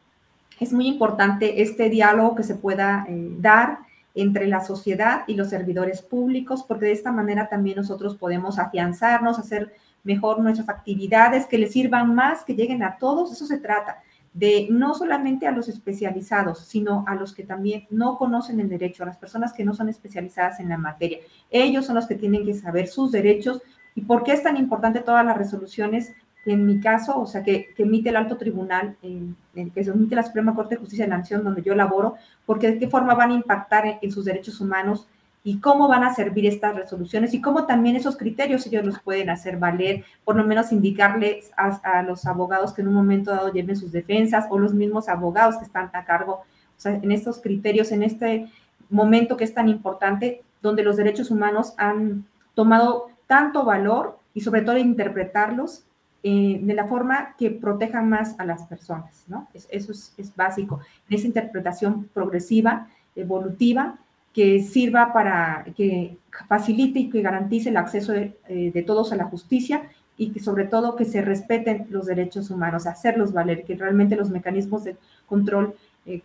Es 0.60 0.72
muy 0.72 0.86
importante 0.86 1.62
este 1.62 1.90
diálogo 1.90 2.34
que 2.34 2.42
se 2.42 2.54
pueda 2.54 3.06
eh, 3.08 3.28
dar 3.38 3.78
entre 4.14 4.46
la 4.46 4.60
sociedad 4.60 5.24
y 5.26 5.34
los 5.34 5.50
servidores 5.50 6.00
públicos, 6.00 6.64
porque 6.66 6.86
de 6.86 6.92
esta 6.92 7.10
manera 7.10 7.48
también 7.48 7.76
nosotros 7.76 8.16
podemos 8.16 8.58
afianzarnos, 8.58 9.38
hacer 9.38 9.74
mejor 10.04 10.38
nuestras 10.38 10.68
actividades, 10.68 11.46
que 11.46 11.58
les 11.58 11.72
sirvan 11.72 12.14
más, 12.14 12.44
que 12.44 12.54
lleguen 12.54 12.82
a 12.82 12.98
todos. 12.98 13.32
Eso 13.32 13.46
se 13.46 13.58
trata 13.58 14.02
de 14.32 14.66
no 14.68 14.94
solamente 14.94 15.46
a 15.46 15.52
los 15.52 15.68
especializados, 15.68 16.58
sino 16.66 17.04
a 17.06 17.14
los 17.14 17.32
que 17.32 17.44
también 17.44 17.86
no 17.90 18.18
conocen 18.18 18.60
el 18.60 18.68
derecho, 18.68 19.02
a 19.02 19.06
las 19.06 19.16
personas 19.16 19.52
que 19.52 19.64
no 19.64 19.74
son 19.74 19.88
especializadas 19.88 20.60
en 20.60 20.68
la 20.68 20.76
materia. 20.76 21.18
Ellos 21.50 21.86
son 21.86 21.94
los 21.94 22.06
que 22.06 22.16
tienen 22.16 22.44
que 22.44 22.54
saber 22.54 22.88
sus 22.88 23.12
derechos 23.12 23.62
y 23.94 24.02
por 24.02 24.24
qué 24.24 24.32
es 24.32 24.42
tan 24.42 24.56
importante 24.56 25.00
todas 25.00 25.24
las 25.24 25.38
resoluciones 25.38 26.12
en 26.46 26.66
mi 26.66 26.80
caso, 26.80 27.18
o 27.20 27.26
sea, 27.26 27.42
que, 27.42 27.74
emite 27.78 28.10
el 28.10 28.16
alto 28.16 28.36
tribunal, 28.36 28.96
en, 29.02 29.36
en, 29.54 29.70
que 29.70 29.84
se 29.84 29.90
emite 29.90 30.14
la 30.14 30.22
Suprema 30.22 30.54
Corte 30.54 30.74
de 30.74 30.80
Justicia 30.80 31.04
de 31.04 31.10
la 31.10 31.18
Nación, 31.18 31.44
donde 31.44 31.62
yo 31.62 31.74
laboro, 31.74 32.14
porque 32.46 32.72
de 32.72 32.78
qué 32.78 32.88
forma 32.88 33.14
van 33.14 33.30
a 33.30 33.34
impactar 33.34 33.86
en, 33.86 33.98
en, 34.02 34.12
sus 34.12 34.24
derechos 34.24 34.60
humanos 34.60 35.08
y 35.42 35.58
cómo 35.60 35.88
van 35.88 36.04
a 36.04 36.14
servir 36.14 36.46
estas 36.46 36.74
resoluciones 36.74 37.34
y 37.34 37.40
cómo 37.40 37.66
también 37.66 37.96
esos 37.96 38.16
criterios 38.16 38.66
ellos 38.66 38.84
los 38.84 38.98
pueden 39.00 39.30
hacer 39.30 39.58
valer, 39.58 40.04
por 40.24 40.36
lo 40.36 40.44
menos 40.44 40.72
indicarles 40.72 41.50
a, 41.56 41.98
a 41.98 42.02
los 42.02 42.26
abogados 42.26 42.72
que 42.72 42.82
en 42.82 42.88
un 42.88 42.94
momento 42.94 43.30
dado 43.30 43.52
lleven 43.52 43.76
sus 43.76 43.92
defensas 43.92 44.46
o 44.50 44.58
los 44.58 44.72
mismos 44.72 45.08
abogados 45.08 45.58
que 45.58 45.64
están 45.64 45.90
a 45.92 46.04
cargo, 46.04 46.42
o 46.76 46.80
sea, 46.80 46.94
en 46.94 47.12
estos 47.12 47.40
criterios, 47.40 47.92
en 47.92 48.02
este 48.02 48.48
momento 48.90 49.36
que 49.36 49.44
es 49.44 49.54
tan 49.54 49.68
importante, 49.68 50.42
donde 50.62 50.82
los 50.82 50.96
derechos 50.96 51.30
humanos 51.30 51.74
han 51.76 52.24
tomado 52.54 53.08
tanto 53.26 53.64
valor 53.64 54.18
y 54.32 54.40
sobre 54.40 54.62
todo 54.62 54.78
interpretarlos 54.78 55.84
eh, 56.26 56.58
de 56.62 56.72
la 56.72 56.86
forma 56.86 57.36
que 57.36 57.50
protejan 57.50 58.08
más 58.08 58.34
a 58.40 58.46
las 58.46 58.62
personas, 58.62 59.24
¿no? 59.28 59.46
Es, 59.52 59.68
eso 59.70 59.92
es, 59.92 60.32
básico. 60.34 60.80
Esa 61.10 61.26
interpretación 61.26 62.08
progresiva, 62.14 62.88
evolutiva, 63.14 63.98
que 64.32 64.62
sirva 64.62 65.12
para 65.12 65.66
que 65.76 66.16
facilite 66.48 66.98
y 66.98 67.10
que 67.10 67.20
garantice 67.20 67.68
el 67.68 67.76
acceso 67.76 68.12
de, 68.12 68.38
eh, 68.48 68.70
de 68.72 68.82
todos 68.82 69.12
a 69.12 69.16
la 69.16 69.26
justicia 69.26 69.90
y 70.16 70.30
que 70.30 70.40
sobre 70.40 70.64
todo 70.64 70.96
que 70.96 71.04
se 71.04 71.20
respeten 71.20 71.88
los 71.90 72.06
derechos 72.06 72.48
humanos, 72.48 72.86
hacerlos 72.86 73.34
valer, 73.34 73.62
que 73.64 73.76
realmente 73.76 74.16
los 74.16 74.30
mecanismos 74.30 74.82
de 74.84 74.96
control 75.26 75.74
eh, 76.06 76.22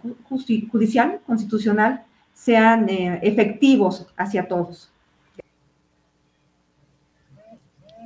judicial, 0.71 1.19
constitucional, 1.27 2.05
sean 2.33 2.87
efectivos 2.87 4.07
hacia 4.15 4.47
todos. 4.47 4.89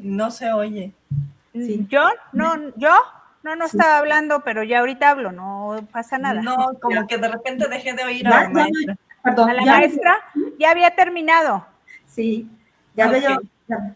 No 0.02 0.32
se 0.32 0.52
oye. 0.52 0.92
Sí. 1.54 1.86
Yo, 1.90 2.10
no, 2.32 2.56
yo 2.78 2.92
no, 3.44 3.56
no 3.56 3.68
sí. 3.68 3.78
estaba 3.78 4.00
hablando, 4.00 4.44
pero 4.44 4.64
ya 4.64 4.80
ahorita 4.80 5.12
hablo, 5.12 5.32
no 5.32 5.88
pasa 5.92 6.18
nada. 6.18 6.42
No, 6.42 6.72
como 6.82 7.08
que 7.08 7.18
de 7.18 7.28
repente 7.28 7.68
dejé 7.68 7.94
de 7.94 8.04
oír 8.04 8.28
a 8.28 8.44
la 8.44 8.50
maestra. 8.50 8.98
Perdón, 9.24 9.50
a 9.50 9.54
la 9.54 9.66
ya 9.66 9.72
maestra 9.74 10.18
ya 10.60 10.72
había 10.72 10.96
terminado. 10.96 11.66
Sí, 12.06 12.50
ya 12.96 13.08
okay. 13.08 13.22
veo. 13.22 13.42
Ya. 13.68 13.96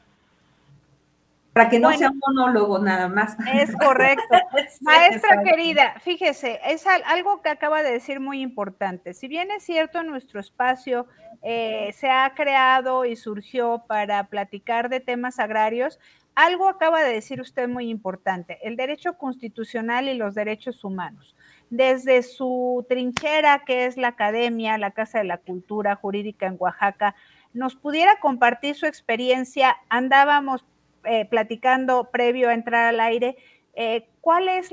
Para 1.58 1.70
que 1.70 1.80
no 1.80 1.88
bueno, 1.88 1.98
sea 1.98 2.12
un 2.12 2.20
monólogo 2.20 2.78
nada 2.78 3.08
más. 3.08 3.36
Es 3.52 3.76
correcto. 3.76 4.24
Maestra 4.82 5.42
querida, 5.42 5.96
fíjese, 6.02 6.60
es 6.64 6.86
algo 6.86 7.42
que 7.42 7.50
acaba 7.50 7.82
de 7.82 7.94
decir 7.94 8.20
muy 8.20 8.42
importante. 8.42 9.16
Si 9.16 9.28
bien 9.28 9.50
es 9.50 9.64
cierto, 9.64 10.04
nuestro 10.04 10.40
espacio 10.40 11.08
eh, 11.42 11.92
se 11.98 12.12
ha 12.12 12.32
creado 12.36 13.06
y 13.06 13.16
surgió 13.16 13.84
para 13.88 14.26
platicar 14.26 14.88
de 14.90 15.00
temas 15.00 15.40
agrarios, 15.40 16.00
algo 16.38 16.70
acaba 16.70 17.04
de 17.04 17.14
decir 17.14 17.42
usted 17.42 17.68
muy 17.68 17.90
importante, 17.90 18.60
el 18.62 18.76
derecho 18.76 19.18
constitucional 19.18 20.08
y 20.08 20.14
los 20.14 20.36
derechos 20.36 20.84
humanos. 20.84 21.36
Desde 21.72 22.22
su 22.22 22.86
trinchera, 22.88 23.64
que 23.66 23.88
es 23.88 23.98
la 23.98 24.10
Academia, 24.10 24.78
la 24.78 24.92
Casa 24.92 25.18
de 25.18 25.24
la 25.24 25.40
Cultura 25.40 25.96
Jurídica 25.96 26.46
en 26.46 26.58
Oaxaca, 26.60 27.16
nos 27.54 27.76
pudiera 27.76 28.20
compartir 28.20 28.76
su 28.76 28.86
experiencia. 28.86 29.78
Andábamos 29.90 30.64
eh, 31.06 31.26
platicando 31.26 32.12
previo 32.12 32.50
a 32.50 32.54
entrar 32.54 32.86
al 32.86 33.00
aire 33.00 33.38
eh, 33.80 34.08
¿cuál 34.22 34.50
es 34.50 34.72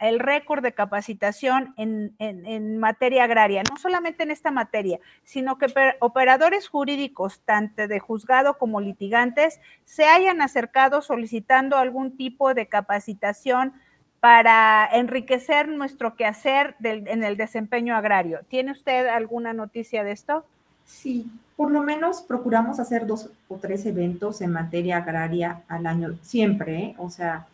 el 0.00 0.18
récord 0.18 0.62
de 0.62 0.72
capacitación 0.72 1.74
en, 1.76 2.78
materia 2.78 3.24
agraria? 3.24 3.62
No 3.70 3.76
solamente 3.76 4.22
en 4.22 4.30
esta 4.30 4.50
materia, 4.50 4.98
sino 5.24 5.58
que 5.58 5.66
operadores 6.00 6.68
jurídicos, 6.68 7.40
tanto 7.44 7.86
de 7.86 8.00
juzgado 8.00 8.56
como 8.56 8.80
litigantes, 8.80 9.60
se 9.84 10.06
hayan 10.06 10.40
acercado 10.40 11.02
solicitando 11.02 11.76
algún 11.76 12.16
tipo 12.16 12.54
de 12.54 12.66
capacitación 12.66 13.74
para 14.20 14.88
enriquecer 14.90 15.68
nuestro 15.68 16.16
quehacer 16.16 16.76
en 16.82 17.24
el 17.24 17.36
desempeño 17.36 17.94
agrario. 17.94 18.40
¿Tiene 18.48 18.72
usted 18.72 19.06
alguna 19.06 19.52
noticia 19.52 20.02
de 20.02 20.12
esto? 20.12 20.46
Sí, 20.86 21.26
por 21.56 21.70
lo 21.70 21.82
menos 21.82 22.22
procuramos 22.22 22.80
hacer 22.80 23.06
dos 23.06 23.28
o 23.48 23.56
tres 23.56 23.84
eventos 23.84 24.40
en 24.40 24.52
materia 24.52 24.96
agraria 24.96 25.60
al 25.68 25.86
año, 25.86 26.16
siempre, 26.22 26.78
¿eh? 26.78 26.94
o 26.96 27.10
sea, 27.10 27.46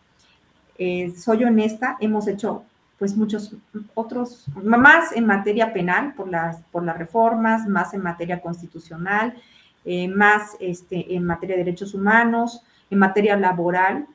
eh, 0.77 1.13
soy 1.15 1.43
honesta, 1.43 1.97
hemos 1.99 2.27
hecho 2.27 2.63
pues 2.97 3.17
muchos 3.17 3.55
otros, 3.95 4.45
más 4.63 5.11
en 5.13 5.25
materia 5.25 5.73
penal 5.73 6.13
por 6.13 6.29
las, 6.29 6.61
por 6.71 6.83
las 6.83 6.97
reformas, 6.97 7.67
más 7.67 7.93
en 7.93 8.01
materia 8.01 8.39
constitucional, 8.39 9.35
eh, 9.83 10.07
más 10.07 10.55
este, 10.59 11.13
en 11.13 11.25
materia 11.25 11.57
de 11.57 11.65
derechos 11.65 11.93
humanos, 11.93 12.61
en 12.89 12.99
materia 12.99 13.35
laboral 13.35 14.07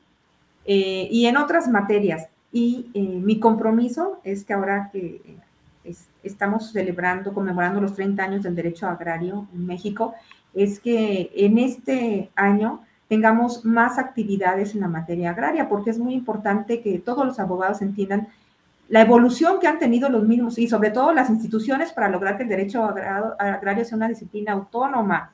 eh, 0.65 1.07
y 1.11 1.27
en 1.27 1.37
otras 1.37 1.67
materias. 1.67 2.27
Y 2.51 2.89
mi 2.95 3.39
compromiso 3.39 4.19
es 4.23 4.43
que 4.43 4.53
ahora 4.53 4.89
que 4.91 5.21
estamos 6.23 6.71
celebrando, 6.71 7.31
conmemorando 7.31 7.79
los 7.79 7.93
30 7.93 8.23
años 8.23 8.43
del 8.43 8.55
derecho 8.55 8.87
agrario 8.87 9.47
en 9.53 9.67
México, 9.67 10.15
es 10.55 10.79
que 10.79 11.29
en 11.35 11.59
este 11.59 12.31
año 12.35 12.81
tengamos 13.09 13.65
más 13.65 13.97
actividades 13.97 14.75
en 14.75 14.81
la 14.81 14.87
materia 14.87 15.31
agraria, 15.31 15.67
porque 15.67 15.89
es 15.89 15.97
muy 15.97 16.13
importante 16.13 16.79
que 16.79 16.99
todos 16.99 17.25
los 17.25 17.39
abogados 17.39 17.81
entiendan 17.81 18.29
la 18.87 19.01
evolución 19.01 19.59
que 19.59 19.67
han 19.67 19.79
tenido 19.79 20.09
los 20.09 20.23
mismos 20.23 20.57
y 20.59 20.67
sobre 20.67 20.91
todo 20.91 21.11
las 21.11 21.29
instituciones 21.29 21.91
para 21.91 22.07
lograr 22.07 22.37
que 22.37 22.43
el 22.43 22.49
derecho 22.49 22.83
agrario 22.85 23.83
sea 23.83 23.97
una 23.97 24.07
disciplina 24.07 24.53
autónoma, 24.53 25.33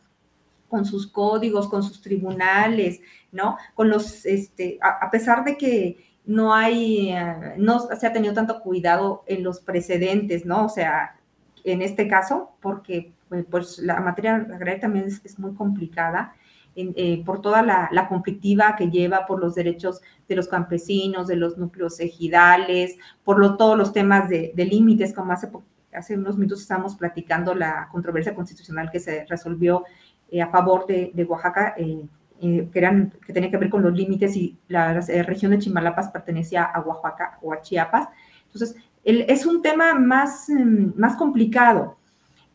con 0.70 0.86
sus 0.86 1.08
códigos, 1.08 1.68
con 1.68 1.84
sus 1.84 2.02
tribunales, 2.02 3.02
¿no? 3.32 3.58
Con 3.76 3.90
los, 3.90 4.26
este, 4.26 4.80
a, 4.82 5.10
pesar 5.12 5.44
de 5.44 5.58
que 5.58 5.98
no 6.26 6.54
hay, 6.54 7.12
eh, 7.12 7.56
no 7.58 7.80
se 7.80 8.08
ha 8.08 8.14
tenido 8.14 8.34
tanto 8.34 8.62
cuidado 8.62 9.24
en 9.28 9.44
los 9.44 9.60
precedentes, 9.60 10.46
¿no? 10.46 10.66
O 10.66 10.70
sea, 10.70 11.18
en 11.64 11.82
este 11.82 12.08
caso, 12.08 12.56
porque 12.62 13.14
pues 13.50 13.80
la 13.80 14.00
materia 14.00 14.36
agraria 14.36 14.80
también 14.80 15.06
es 15.08 15.40
muy 15.40 15.54
complicada 15.54 16.34
eh, 16.78 17.24
por 17.26 17.42
toda 17.42 17.62
la, 17.62 18.08
conflictiva 18.10 18.76
que 18.78 18.90
lleva, 18.90 19.26
por 19.26 19.40
los 19.40 19.56
derechos 19.56 20.02
de 20.28 20.36
los 20.36 20.50
campesinos, 20.50 21.28
de 21.28 21.38
los 21.38 21.58
núcleos 21.58 22.02
ejidales, 22.02 22.98
por 23.24 23.56
todos 23.56 23.78
los 23.78 23.94
temas 23.94 24.28
de, 24.28 24.54
límites, 24.58 25.14
como 25.14 25.32
hace, 25.32 25.50
hace 25.94 26.18
unos 26.18 26.38
minutos 26.38 26.62
estábamos 26.62 26.96
platicando 26.96 27.56
la 27.56 27.88
controversia 27.92 28.36
constitucional 28.36 28.92
que 28.92 29.00
se 29.00 29.26
resolvió 29.26 29.86
eh, 30.30 30.42
a 30.42 30.50
favor 30.50 30.86
de, 30.86 31.26
Oaxaca, 31.30 31.76
eh, 31.78 32.06
que, 32.42 32.70
eran, 32.74 33.14
que 33.26 33.32
tenía 33.32 33.50
que 33.50 33.58
ver 33.58 33.70
con 33.70 33.82
los 33.82 33.94
límites 33.94 34.36
y 34.36 34.58
la 34.68 35.00
región 35.00 35.52
de 35.52 35.60
Chimalapas 35.60 36.10
pertenecía 36.10 36.64
a 36.64 36.82
Oaxaca 36.82 37.40
o 37.42 37.54
a 37.54 37.62
Chiapas. 37.62 38.10
Entonces, 38.48 38.76
es 39.06 39.46
un 39.46 39.62
tema 39.62 39.94
más, 39.94 40.50
mm, 40.50 41.00
más 41.00 41.16
complicado 41.16 41.98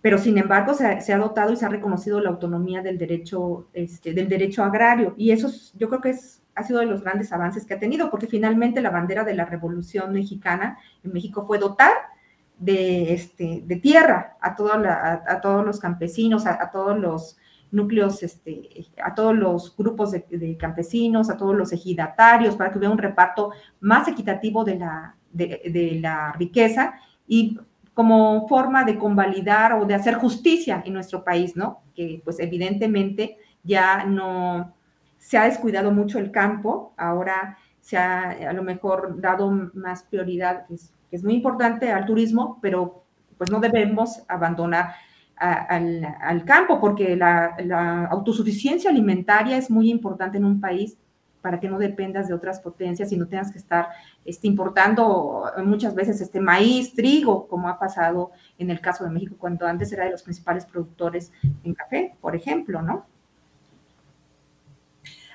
pero 0.03 0.19
sin 0.19 0.39
embargo 0.39 0.73
se, 0.75 1.13
ha 1.13 1.19
dotado 1.19 1.53
y 1.53 1.57
se 1.57 1.67
ha 1.67 1.69
reconocido 1.69 2.21
la 2.21 2.31
autonomía 2.31 2.81
del 2.81 2.97
derecho, 2.97 3.69
este, 3.75 4.15
del 4.15 4.29
derecho 4.29 4.65
agrario. 4.65 5.15
Y 5.17 5.31
eso 5.31 5.51
yo 5.75 5.89
creo 5.89 6.01
que 6.01 6.11
es, 6.11 6.43
ha 6.55 6.63
sido 6.63 6.81
de 6.81 6.87
los 6.87 7.03
grandes 7.03 7.33
avances 7.33 7.67
que 7.67 7.75
ha 7.75 7.79
tenido, 7.79 8.11
porque 8.11 8.27
finalmente 8.27 8.81
la 8.81 8.91
bandera 8.91 9.25
de 9.25 9.35
la 9.35 9.45
Revolución 9.45 10.13
Mexicana 10.13 10.79
en 11.05 11.13
México 11.13 11.45
fue 11.47 11.59
dotar 11.59 11.93
de, 12.59 13.13
este, 13.13 13.63
tierra 13.83 14.37
a, 14.41 14.55
a, 14.55 15.41
todos 15.41 15.67
los 15.67 15.79
campesinos, 15.79 16.47
a, 16.47 16.71
todos 16.71 16.99
los 16.99 17.37
núcleos, 17.71 18.23
este, 18.23 18.87
a 19.03 19.15
todos 19.15 19.37
los 19.37 19.77
grupos 19.77 20.13
de, 20.13 20.57
campesinos, 20.59 21.29
a 21.29 21.37
todos 21.37 21.55
los 21.55 21.73
ejidatarios, 21.73 22.57
para 22.57 22.71
que 22.71 22.79
hubiera 22.79 22.93
un 22.93 22.99
reparto 22.99 23.53
más 23.81 24.09
equitativo 24.09 24.65
de 24.65 24.79
la, 24.79 25.17
de 25.33 25.99
la 26.01 26.33
riqueza. 26.33 26.95
Y 27.27 27.59
como 28.01 28.49
forma 28.49 28.83
de 28.85 28.97
convalidar 28.97 29.75
o 29.75 29.85
de 29.85 29.93
hacer 29.93 30.15
justicia 30.15 30.83
en 30.87 30.95
nuestro 30.95 31.23
país, 31.23 31.55
¿no? 31.55 31.83
Que 31.95 32.23
pues 32.25 32.41
evidentemente 32.41 33.37
ya 33.63 34.07
no 34.07 34.73
se 35.19 35.37
ha 35.37 35.45
descuidado 35.45 35.91
mucho 35.91 36.19
el 36.19 36.31
campo, 36.31 36.95
ahora 36.97 37.59
se 37.83 37.99
ha 37.99 38.31
a 38.31 38.55
lo 38.55 38.63
mejor 38.63 39.21
dado 39.21 39.51
más 39.75 40.05
prioridad, 40.05 40.65
que 40.67 40.77
es, 41.17 41.23
muy 41.23 41.35
importante 41.35 41.93
al 41.93 42.07
turismo, 42.07 42.59
pero 42.63 43.05
pues 43.37 43.51
no 43.51 43.61
debemos 43.61 44.23
abandonar 44.27 44.95
al, 45.37 46.43
campo 46.47 46.81
porque 46.81 47.17
la 47.17 48.07
autosuficiencia 48.11 48.89
alimentaria 48.89 49.59
es 49.59 49.71
muy 49.71 49.91
importante 49.91 50.39
en 50.39 50.47
un 50.47 50.59
país 50.59 50.97
para 51.41 51.61
que 51.61 51.69
no 51.69 51.79
dependas 51.79 52.29
de 52.29 52.35
otras 52.35 52.61
potencias 52.61 53.13
y 53.13 53.17
no 53.17 53.27
tengas 53.27 53.51
que 53.51 53.59
estar 53.59 53.89
este, 54.25 54.47
importando 54.47 55.45
muchas 55.65 55.95
veces 55.95 56.21
este 56.21 56.41
maíz, 56.41 56.95
trigo, 56.95 57.49
como 57.49 57.69
ha 57.69 57.79
pasado 57.79 58.33
en 58.59 58.71
el 58.71 58.81
caso 58.81 59.05
de 59.05 59.11
México, 59.11 59.37
cuando 59.39 59.67
antes 59.67 59.93
era 59.93 60.05
de 60.05 60.11
los 60.11 60.23
principales 60.23 60.67
productores 60.67 61.33
en 61.65 61.75
café, 61.75 62.15
por 62.21 62.37
ejemplo, 62.37 62.83
¿no? 62.83 63.07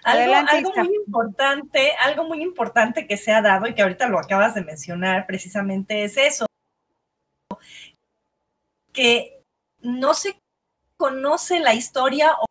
Algo, 0.04 0.36
algo, 0.36 0.72
muy 0.76 0.96
importante, 0.96 1.92
algo 2.04 2.26
muy 2.26 2.44
importante 2.44 3.08
que 3.08 3.18
se 3.18 3.32
ha 3.32 3.42
dado 3.42 3.66
y 3.66 3.74
que 3.74 3.82
ahorita 3.82 4.08
lo 4.08 4.20
acabas 4.20 4.54
de 4.54 4.64
mencionar 4.64 5.26
precisamente 5.26 6.04
es 6.04 6.16
eso, 6.18 6.46
que 8.94 9.42
no 9.82 10.14
se 10.14 10.40
conoce 10.98 11.60
la 11.60 11.74
historia 11.74 12.34
o 12.40 12.46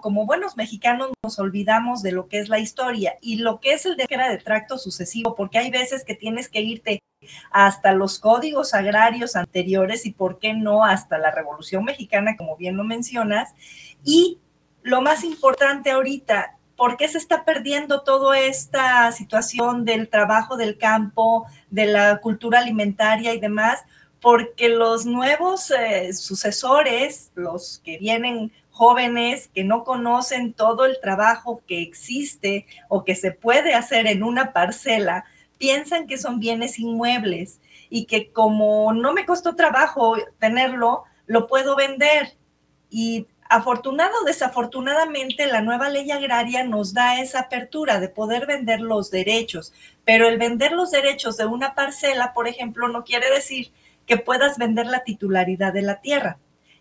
como 0.00 0.26
buenos 0.26 0.56
mexicanos 0.56 1.10
nos 1.22 1.38
olvidamos 1.38 2.02
de 2.02 2.12
lo 2.12 2.28
que 2.28 2.38
es 2.38 2.48
la 2.48 2.58
historia 2.58 3.14
y 3.20 3.36
lo 3.36 3.60
que 3.60 3.72
es 3.72 3.86
el 3.86 3.96
de 3.96 4.06
de 4.10 4.38
tracto 4.38 4.78
sucesivo, 4.78 5.34
porque 5.34 5.58
hay 5.58 5.70
veces 5.70 6.04
que 6.04 6.14
tienes 6.14 6.48
que 6.48 6.60
irte 6.60 7.02
hasta 7.50 7.92
los 7.92 8.18
códigos 8.18 8.74
agrarios 8.74 9.36
anteriores 9.36 10.06
y 10.06 10.12
por 10.12 10.38
qué 10.38 10.54
no 10.54 10.84
hasta 10.84 11.18
la 11.18 11.30
Revolución 11.30 11.84
Mexicana, 11.84 12.36
como 12.36 12.56
bien 12.56 12.76
lo 12.76 12.84
mencionas. 12.84 13.54
Y 14.04 14.38
lo 14.82 15.02
más 15.02 15.24
importante 15.24 15.90
ahorita, 15.90 16.56
¿por 16.76 16.96
qué 16.96 17.08
se 17.08 17.18
está 17.18 17.44
perdiendo 17.44 18.02
toda 18.02 18.38
esta 18.40 19.12
situación 19.12 19.84
del 19.84 20.08
trabajo 20.08 20.56
del 20.56 20.78
campo, 20.78 21.46
de 21.70 21.86
la 21.86 22.20
cultura 22.20 22.60
alimentaria 22.60 23.34
y 23.34 23.40
demás? 23.40 23.84
Porque 24.20 24.68
los 24.68 25.06
nuevos 25.06 25.70
eh, 25.70 26.12
sucesores, 26.12 27.32
los 27.34 27.80
que 27.84 27.98
vienen 27.98 28.52
jóvenes 28.80 29.50
que 29.54 29.62
no 29.62 29.84
conocen 29.84 30.54
todo 30.54 30.86
el 30.86 31.00
trabajo 31.02 31.62
que 31.68 31.82
existe 31.82 32.64
o 32.88 33.04
que 33.04 33.14
se 33.14 33.30
puede 33.30 33.74
hacer 33.74 34.06
en 34.06 34.22
una 34.22 34.54
parcela, 34.54 35.26
piensan 35.58 36.06
que 36.06 36.16
son 36.16 36.40
bienes 36.40 36.78
inmuebles 36.78 37.60
y 37.90 38.06
que 38.06 38.32
como 38.32 38.94
no 38.94 39.12
me 39.12 39.26
costó 39.26 39.54
trabajo 39.54 40.16
tenerlo, 40.38 41.04
lo 41.26 41.46
puedo 41.46 41.76
vender. 41.76 42.38
Y 42.88 43.26
afortunado 43.50 44.12
o 44.22 44.24
desafortunadamente, 44.24 45.46
la 45.46 45.60
nueva 45.60 45.90
ley 45.90 46.10
agraria 46.10 46.64
nos 46.64 46.94
da 46.94 47.20
esa 47.20 47.40
apertura 47.40 48.00
de 48.00 48.08
poder 48.08 48.46
vender 48.46 48.80
los 48.80 49.10
derechos, 49.10 49.74
pero 50.06 50.26
el 50.26 50.38
vender 50.38 50.72
los 50.72 50.90
derechos 50.90 51.36
de 51.36 51.44
una 51.44 51.74
parcela, 51.74 52.32
por 52.32 52.48
ejemplo, 52.48 52.88
no 52.88 53.04
quiere 53.04 53.28
decir 53.30 53.72
que 54.06 54.16
puedas 54.16 54.56
vender 54.56 54.86
la 54.86 55.04
titularidad 55.04 55.74
de 55.74 55.82
la 55.82 56.00
tierra. 56.00 56.38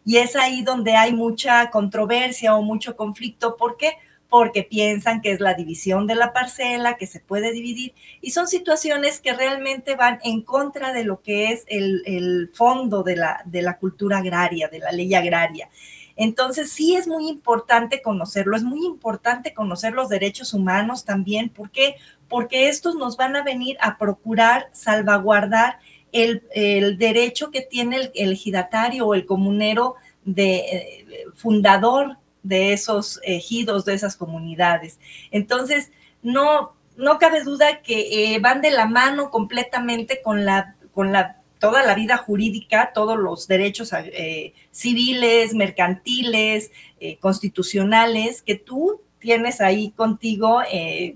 Y 0.10 0.18
es 0.18 0.36
ahí 0.36 0.64
donde 0.64 0.96
hay 0.96 1.14
mucha 1.14 1.70
controversia 1.70 2.56
o 2.56 2.64
mucho 2.64 2.96
conflicto. 2.96 3.58
¿Por 3.58 3.78
qué? 3.78 3.94
Porque 4.28 4.64
piensan 4.64 5.22
que 5.22 5.30
es 5.30 5.40
la 5.40 5.54
división 5.54 6.08
de 6.08 6.16
la 6.16 6.34
parcela, 6.34 6.98
que 6.98 7.06
se 7.06 7.20
puede 7.20 7.52
dividir. 7.52 7.94
Y 8.20 8.32
son 8.32 8.48
situaciones 8.48 9.20
que 9.20 9.34
realmente 9.34 9.96
van 9.96 10.18
en 10.24 10.42
contra 10.42 10.94
de 10.94 11.04
lo 11.04 11.22
que 11.22 11.52
es 11.52 11.64
el, 11.68 12.50
fondo 12.56 13.04
de 13.04 13.18
la, 13.18 13.44
de 13.46 13.62
la 13.62 13.78
cultura 13.78 14.18
agraria, 14.18 14.68
de 14.68 14.80
la 14.80 14.92
ley 14.92 15.14
agraria. 15.14 15.70
Entonces, 16.16 16.72
sí 16.72 16.96
es 16.96 17.08
muy 17.08 17.30
importante 17.30 18.02
conocerlo, 18.02 18.58
es 18.58 18.64
muy 18.64 18.88
importante 18.88 19.54
conocer 19.54 19.94
los 19.94 20.10
derechos 20.10 20.56
humanos 20.56 21.06
también. 21.06 21.50
¿Por 21.50 21.70
qué? 21.70 21.98
Porque 22.28 22.68
estos 22.68 22.96
nos 22.96 23.16
van 23.16 23.36
a 23.36 23.44
venir 23.44 23.78
a 23.80 24.00
procurar 24.00 24.70
salvaguardar 24.72 25.78
el, 26.12 26.98
derecho 26.98 27.52
que 27.52 27.62
tiene 27.62 28.12
el, 28.14 28.32
ejidatario 28.32 29.08
o 29.08 29.14
el 29.14 29.26
comunero 29.26 29.96
de, 30.26 30.56
eh, 30.58 31.06
fundador 31.36 32.18
de 32.44 32.74
esos 32.74 33.20
ejidos, 33.24 33.86
de 33.86 33.94
esas 33.94 34.16
comunidades. 34.16 35.00
Entonces, 35.32 35.92
no, 36.22 36.74
no 36.98 37.20
cabe 37.20 37.44
duda 37.44 37.82
que 37.82 38.34
eh, 38.34 38.40
van 38.40 38.62
de 38.62 38.72
la 38.72 38.86
mano 38.86 39.30
completamente 39.30 40.22
con 40.22 40.46
la, 40.46 40.76
con 40.94 41.12
la 41.12 41.38
toda 41.60 41.86
la 41.86 41.94
vida 41.94 42.16
jurídica, 42.16 42.92
todos 42.94 43.20
los 43.20 43.46
derechos 43.48 43.92
eh, 43.94 44.54
civiles, 44.72 45.54
mercantiles, 45.54 46.72
constitucionales 47.20 48.42
que 48.42 48.56
tú 48.56 49.02
tienes 49.20 49.60
ahí 49.60 49.92
contigo 49.92 50.62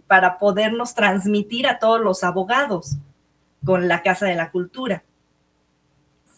para 0.06 0.38
podernos 0.38 0.96
transmitir 0.96 1.66
a 1.66 1.80
todos 1.80 2.02
los 2.02 2.26
abogados 2.26 2.98
con 3.64 3.88
la 3.88 4.02
Casa 4.02 4.26
de 4.26 4.36
la 4.36 4.52
Cultura. 4.52 5.04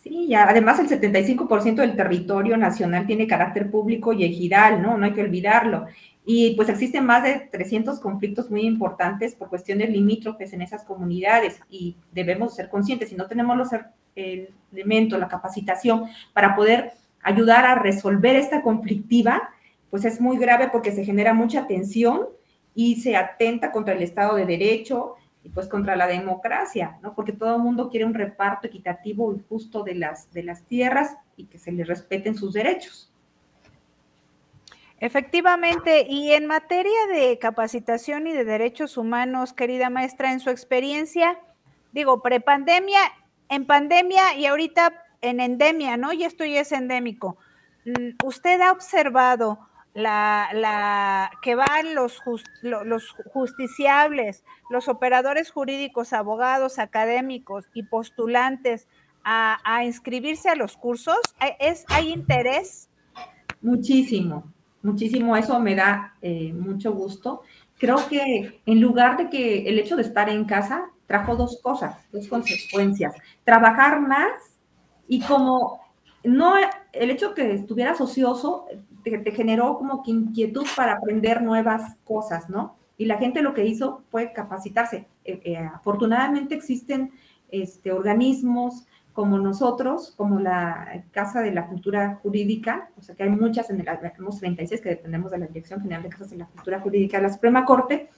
Sí, 0.03 0.35
además 0.35 0.79
el 0.79 0.87
75% 0.87 1.75
del 1.75 1.95
territorio 1.95 2.57
nacional 2.57 3.07
tiene 3.07 3.25
carácter 3.25 3.71
público 3.71 4.13
y 4.13 4.23
ejidal, 4.23 4.81
¿no? 4.81 4.97
No 4.97 5.05
hay 5.05 5.13
que 5.13 5.21
olvidarlo. 5.21 5.87
Y 6.23 6.55
pues 6.55 6.69
existen 6.69 7.05
más 7.05 7.23
de 7.23 7.49
300 7.51 7.99
conflictos 7.99 8.51
muy 8.51 8.61
importantes 8.61 9.33
por 9.33 9.49
cuestiones 9.49 9.89
limítrofes 9.89 10.53
en 10.53 10.61
esas 10.61 10.83
comunidades 10.83 11.59
y 11.69 11.95
debemos 12.11 12.55
ser 12.55 12.69
conscientes, 12.69 13.09
si 13.09 13.15
no 13.15 13.27
tenemos 13.27 13.57
los 13.57 13.69
elementos, 14.15 15.19
la 15.19 15.27
capacitación 15.27 16.05
para 16.33 16.55
poder 16.55 16.91
ayudar 17.21 17.65
a 17.65 17.75
resolver 17.75 18.35
esta 18.35 18.61
conflictiva, 18.61 19.49
pues 19.89 20.05
es 20.05 20.21
muy 20.21 20.37
grave 20.37 20.69
porque 20.71 20.91
se 20.91 21.03
genera 21.03 21.33
mucha 21.33 21.65
tensión 21.67 22.27
y 22.75 22.97
se 22.97 23.15
atenta 23.15 23.71
contra 23.71 23.93
el 23.93 24.03
Estado 24.03 24.35
de 24.35 24.45
Derecho, 24.45 25.15
pues 25.49 25.67
contra 25.67 25.95
la 25.95 26.07
democracia, 26.07 26.97
¿no? 27.01 27.13
Porque 27.13 27.31
todo 27.31 27.55
el 27.55 27.61
mundo 27.61 27.89
quiere 27.89 28.05
un 28.05 28.13
reparto 28.13 28.67
equitativo 28.67 29.33
y 29.35 29.43
justo 29.47 29.83
de 29.83 29.95
las, 29.95 30.31
de 30.31 30.43
las 30.43 30.63
tierras 30.63 31.17
y 31.37 31.45
que 31.45 31.59
se 31.59 31.71
les 31.71 31.87
respeten 31.87 32.35
sus 32.35 32.53
derechos. 32.53 33.11
Efectivamente, 34.99 36.07
y 36.09 36.31
en 36.31 36.47
materia 36.47 37.07
de 37.11 37.37
capacitación 37.37 38.27
y 38.27 38.33
de 38.33 38.45
derechos 38.45 38.97
humanos, 38.97 39.53
querida 39.53 39.89
maestra, 39.89 40.31
en 40.31 40.39
su 40.39 40.49
experiencia, 40.49 41.37
digo, 41.91 42.21
prepandemia, 42.21 42.99
en 43.49 43.65
pandemia 43.65 44.35
y 44.37 44.45
ahorita 44.45 45.03
en 45.21 45.41
endemia, 45.41 45.97
¿no? 45.97 46.13
Y 46.13 46.23
esto 46.23 46.45
ya 46.45 46.61
es 46.61 46.71
endémico. 46.71 47.37
Mm, 47.85 48.15
¿Usted 48.23 48.61
ha 48.61 48.71
observado 48.71 49.59
la, 49.95 50.49
la, 50.53 51.31
que 51.41 51.55
van 51.55 51.95
los, 51.95 52.21
los 52.61 53.15
justiciables, 53.33 54.43
los 54.69 54.89
operadores 54.89 55.49
jurídicos, 55.49 56.13
abogados, 56.13 56.79
académicos 56.79 57.65
y 57.73 57.83
postulantes 57.83 58.87
a, 59.23 59.83
inscribirse 59.83 60.49
a 60.49 60.55
los 60.55 60.77
cursos? 60.77 61.17
¿Es, 61.59 61.85
¿Hay 61.89 62.11
interés? 62.11 62.89
Muchísimo, 63.61 64.51
muchísimo. 64.83 65.35
Eso 65.35 65.59
me 65.59 65.75
da 65.75 66.15
eh, 66.21 66.53
mucho 66.53 66.91
gusto. 66.93 67.41
Creo 67.79 67.97
que 68.07 68.61
en 68.65 68.81
lugar 68.81 69.17
de 69.17 69.29
que 69.29 69.67
el 69.67 69.79
hecho 69.79 69.95
de 69.95 70.03
estar 70.03 70.29
en 70.29 70.45
casa 70.45 70.89
trajo 71.07 71.35
dos 71.35 71.59
cosas, 71.61 72.05
dos 72.11 72.27
consecuencias. 72.27 73.15
Trabajar 73.45 74.01
más 74.01 74.59
y 75.07 75.21
como 75.21 75.79
no, 76.23 76.55
el 76.91 77.11
hecho 77.11 77.33
que 77.33 77.53
estuvieras 77.53 78.01
ocioso 78.01 78.65
te, 79.11 79.31
generó 79.31 79.77
como 79.77 80.03
que 80.03 80.11
inquietud 80.11 80.65
para 80.75 80.93
aprender 80.93 81.41
nuevas 81.41 81.95
cosas, 82.03 82.49
¿no? 82.49 82.75
Y 82.97 83.05
la 83.05 83.17
gente 83.17 83.41
lo 83.41 83.53
que 83.53 83.65
hizo 83.65 84.03
fue 84.09 84.31
capacitarse. 84.31 85.07
Eh, 85.23 85.41
eh, 85.43 85.57
afortunadamente 85.57 86.55
existen 86.55 87.11
este, 87.49 87.91
organismos 87.91 88.85
como 89.15 89.37
nosotros, 89.37 90.13
como 90.17 90.39
la 90.39 91.05
Casa 91.11 91.41
de 91.41 91.51
la 91.51 91.67
Cultura 91.67 92.19
Jurídica, 92.21 92.89
o 92.97 93.01
sea 93.01 93.15
que 93.15 93.23
hay 93.23 93.29
muchas, 93.29 93.69
en 93.69 93.79
el, 93.79 93.85
tenemos 93.85 94.39
36 94.39 94.81
que 94.81 94.89
dependemos 94.89 95.31
de 95.31 95.37
la 95.37 95.47
Dirección 95.47 95.81
General 95.81 96.03
de 96.03 96.09
Casas 96.09 96.31
de 96.31 96.37
la 96.37 96.47
Cultura 96.47 96.81
Jurídica 96.81 97.17
de 97.17 97.23
la 97.23 97.33
Suprema 97.33 97.63
Corte, 97.63 98.09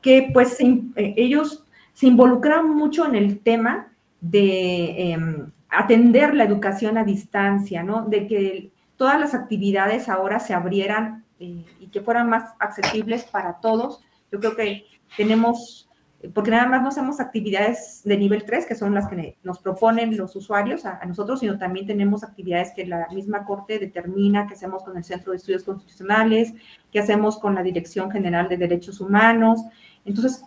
que 0.00 0.30
pues 0.32 0.58
eh, 0.60 1.14
ellos 1.18 1.66
se 1.92 2.06
involucran 2.06 2.68
mucho 2.74 3.06
en 3.06 3.14
el 3.14 3.40
tema 3.40 3.92
de 4.22 5.12
em, 5.12 5.52
atender 5.68 6.34
la 6.34 6.44
educación 6.44 6.96
a 6.96 7.04
distancia, 7.04 7.82
¿no? 7.82 8.06
De 8.06 8.26
que 8.26 8.71
todas 8.96 9.18
las 9.18 9.34
actividades 9.34 10.08
ahora 10.08 10.38
se 10.38 10.54
abrieran 10.54 11.24
eh, 11.38 11.64
y 11.80 11.88
que 11.88 12.00
fueran 12.00 12.28
más 12.28 12.54
accesibles 12.58 13.24
para 13.24 13.60
todos. 13.60 14.00
Yo 14.30 14.38
creo 14.38 14.54
que 14.54 14.84
tenemos, 15.16 15.88
porque 16.34 16.50
nada 16.50 16.66
más 16.66 16.82
no 16.82 16.88
hacemos 16.88 17.20
actividades 17.20 18.02
de 18.04 18.16
nivel 18.16 18.44
3, 18.44 18.64
que 18.66 18.74
son 18.74 18.94
las 18.94 19.08
que 19.08 19.36
nos 19.42 19.58
proponen 19.58 20.16
los 20.16 20.36
usuarios 20.36 20.84
a, 20.86 21.04
nosotros, 21.04 21.40
sino 21.40 21.58
también 21.58 21.86
tenemos 21.86 22.22
actividades 22.22 22.72
que 22.74 22.86
la 22.86 23.08
misma 23.12 23.44
Corte 23.44 23.78
determina, 23.78 24.46
que 24.46 24.54
hacemos 24.54 24.84
con 24.84 24.96
el 24.96 25.04
Centro 25.04 25.32
de 25.32 25.38
Estudios 25.38 25.64
Constitucionales, 25.64 26.54
que 26.92 27.00
hacemos 27.00 27.38
con 27.38 27.54
la 27.54 27.62
Dirección 27.62 28.10
General 28.10 28.48
de 28.48 28.56
Derechos 28.56 29.00
Humanos. 29.00 29.60
Entonces, 30.04 30.44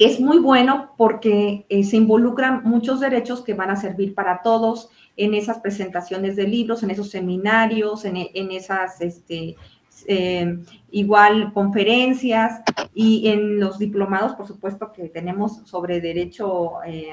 es 0.00 0.18
muy 0.18 0.38
bueno 0.38 0.92
porque 0.96 1.66
eh, 1.68 1.84
se 1.84 1.96
involucran 1.96 2.62
muchos 2.64 3.00
derechos 3.00 3.42
que 3.42 3.54
van 3.54 3.70
a 3.70 3.76
servir 3.76 4.14
para 4.14 4.40
todos 4.42 4.90
en 5.20 5.34
esas 5.34 5.58
presentaciones 5.58 6.34
de 6.34 6.48
libros, 6.48 6.82
en 6.82 6.90
esos 6.90 7.10
seminarios, 7.10 8.06
en, 8.06 8.16
esas, 8.50 9.00
este, 9.02 9.54
eh, 10.06 10.58
igual, 10.90 11.52
conferencias 11.52 12.62
y 12.94 13.28
en 13.28 13.60
los 13.60 13.78
diplomados, 13.78 14.34
por 14.34 14.46
supuesto, 14.46 14.92
que 14.92 15.10
tenemos 15.10 15.58
sobre 15.66 16.00
derecho 16.00 16.82
eh, 16.86 17.10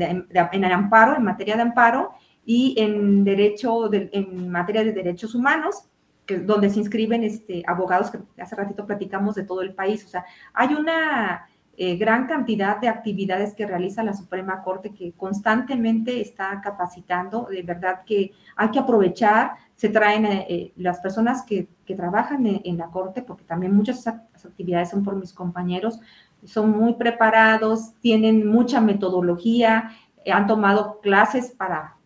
en 0.00 0.64
el 0.64 0.72
amparo, 0.72 1.16
en 1.16 1.24
materia 1.24 1.56
de 1.56 1.62
amparo 1.62 2.12
y 2.46 2.74
en 2.78 3.22
derecho, 3.22 3.92
en 3.92 4.50
materia 4.50 4.82
de 4.82 4.92
derechos 4.92 5.34
humanos, 5.34 5.84
que, 6.24 6.38
donde 6.38 6.70
se 6.70 6.78
inscriben 6.78 7.22
este, 7.22 7.62
abogados 7.66 8.10
que 8.10 8.18
hace 8.40 8.56
ratito 8.56 8.86
platicamos 8.86 9.34
de 9.34 9.44
todo 9.44 9.60
el 9.60 9.74
país. 9.74 10.02
O 10.06 10.08
sea, 10.08 10.24
hay 10.54 10.72
una 10.72 11.46
eh, 11.84 11.96
gran 11.96 12.28
cantidad 12.28 12.76
de 12.80 12.86
actividades 12.86 13.54
que 13.54 13.66
realiza 13.66 14.04
la 14.04 14.14
Suprema 14.14 14.62
Corte 14.62 14.94
que 14.94 15.14
constantemente 15.14 16.20
está 16.20 16.60
capacitando. 16.60 17.48
De 17.50 17.64
verdad 17.64 18.04
que 18.06 18.30
hay 18.54 18.70
que 18.70 18.78
aprovechar, 18.78 19.56
se 19.74 19.88
traen 19.88 20.24
eh, 20.26 20.46
eh, 20.48 20.72
las 20.76 21.00
personas 21.00 21.42
que, 21.42 21.66
trabajan 21.96 22.46
en, 22.46 22.78
la 22.78 22.86
Corte, 22.86 23.20
porque 23.20 23.44
también 23.44 23.74
muchas 23.74 24.06
actividades 24.06 24.90
son 24.90 25.02
por 25.02 25.16
mis 25.16 25.34
compañeros, 25.34 26.00
son 26.44 26.70
muy 26.70 26.94
preparados, 26.94 27.92
tienen 28.00 28.46
mucha 28.46 28.80
metodología, 28.80 29.90
han 30.32 30.46
tomado 30.46 31.00
clases 31.00 31.50
para, 31.50 31.96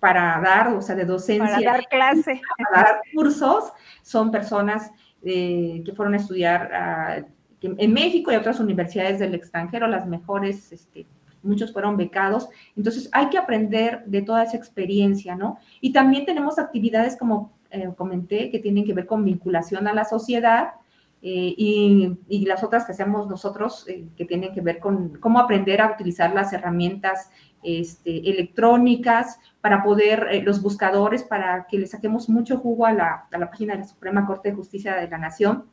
para 0.00 0.40
dar, 0.40 0.68
o 0.72 0.80
sea, 0.80 0.96
de 0.96 1.04
docencia. 1.04 1.58
Para 1.58 1.72
dar 1.72 1.84
clase. 1.88 2.40
Para 2.72 2.86
dar 2.86 3.00
cursos, 3.14 3.72
son 4.02 4.32
personas 4.32 4.90
que 5.22 5.92
fueron 5.94 6.14
a 6.14 6.16
estudiar 6.16 6.74
a 6.74 7.26
en 7.62 7.92
México 7.92 8.32
y 8.32 8.36
otras 8.36 8.60
universidades 8.60 9.18
del 9.18 9.34
extranjero, 9.34 9.86
las 9.86 10.06
mejores, 10.06 10.72
este, 10.72 11.06
muchos 11.46 11.72
fueron 11.72 11.96
becados. 11.96 12.48
Entonces 12.76 13.08
hay 13.12 13.28
que 13.28 13.38
aprender 13.38 14.02
de 14.06 14.22
toda 14.22 14.42
esa 14.42 14.56
experiencia, 14.56 15.34
¿no? 15.34 15.58
Y 15.80 15.92
también 15.92 16.26
tenemos 16.26 16.58
actividades, 16.58 17.16
como 17.16 17.52
eh, 17.70 17.88
comenté, 17.96 18.50
que 18.50 18.58
tienen 18.58 18.84
que 18.84 18.92
ver 18.92 19.06
con 19.06 19.24
vinculación 19.24 19.88
a 19.88 19.94
la 19.94 20.04
sociedad. 20.04 20.70
Eh, 21.22 21.54
y, 21.56 22.44
las 22.46 22.62
otras 22.62 22.84
que 22.84 22.92
hacemos 22.92 23.26
nosotros, 23.26 23.88
eh, 23.88 24.06
que 24.16 24.26
tienen 24.26 24.52
que 24.52 24.60
ver 24.60 24.78
con 24.78 25.16
cómo 25.18 25.40
aprender 25.40 25.80
a 25.80 25.90
utilizar 25.92 26.32
las 26.32 26.52
herramientas 26.52 27.30
este, 27.64 28.30
electrónicas 28.30 29.40
para 29.60 29.82
poder, 29.82 30.42
los 30.44 30.62
buscadores, 30.62 31.24
para 31.24 31.66
que 31.66 31.78
le 31.78 31.86
saquemos 31.86 32.28
mucho 32.28 32.58
jugo 32.58 32.86
a 32.86 32.92
la, 32.92 33.26
a 33.32 33.38
la 33.38 33.50
página 33.50 33.72
de 33.72 33.80
la 33.80 33.86
Suprema 33.86 34.26
Corte 34.26 34.50
de 34.50 34.54
Justicia 34.54 34.94
de 34.94 35.08
la 35.08 35.18
Nación, 35.18 35.64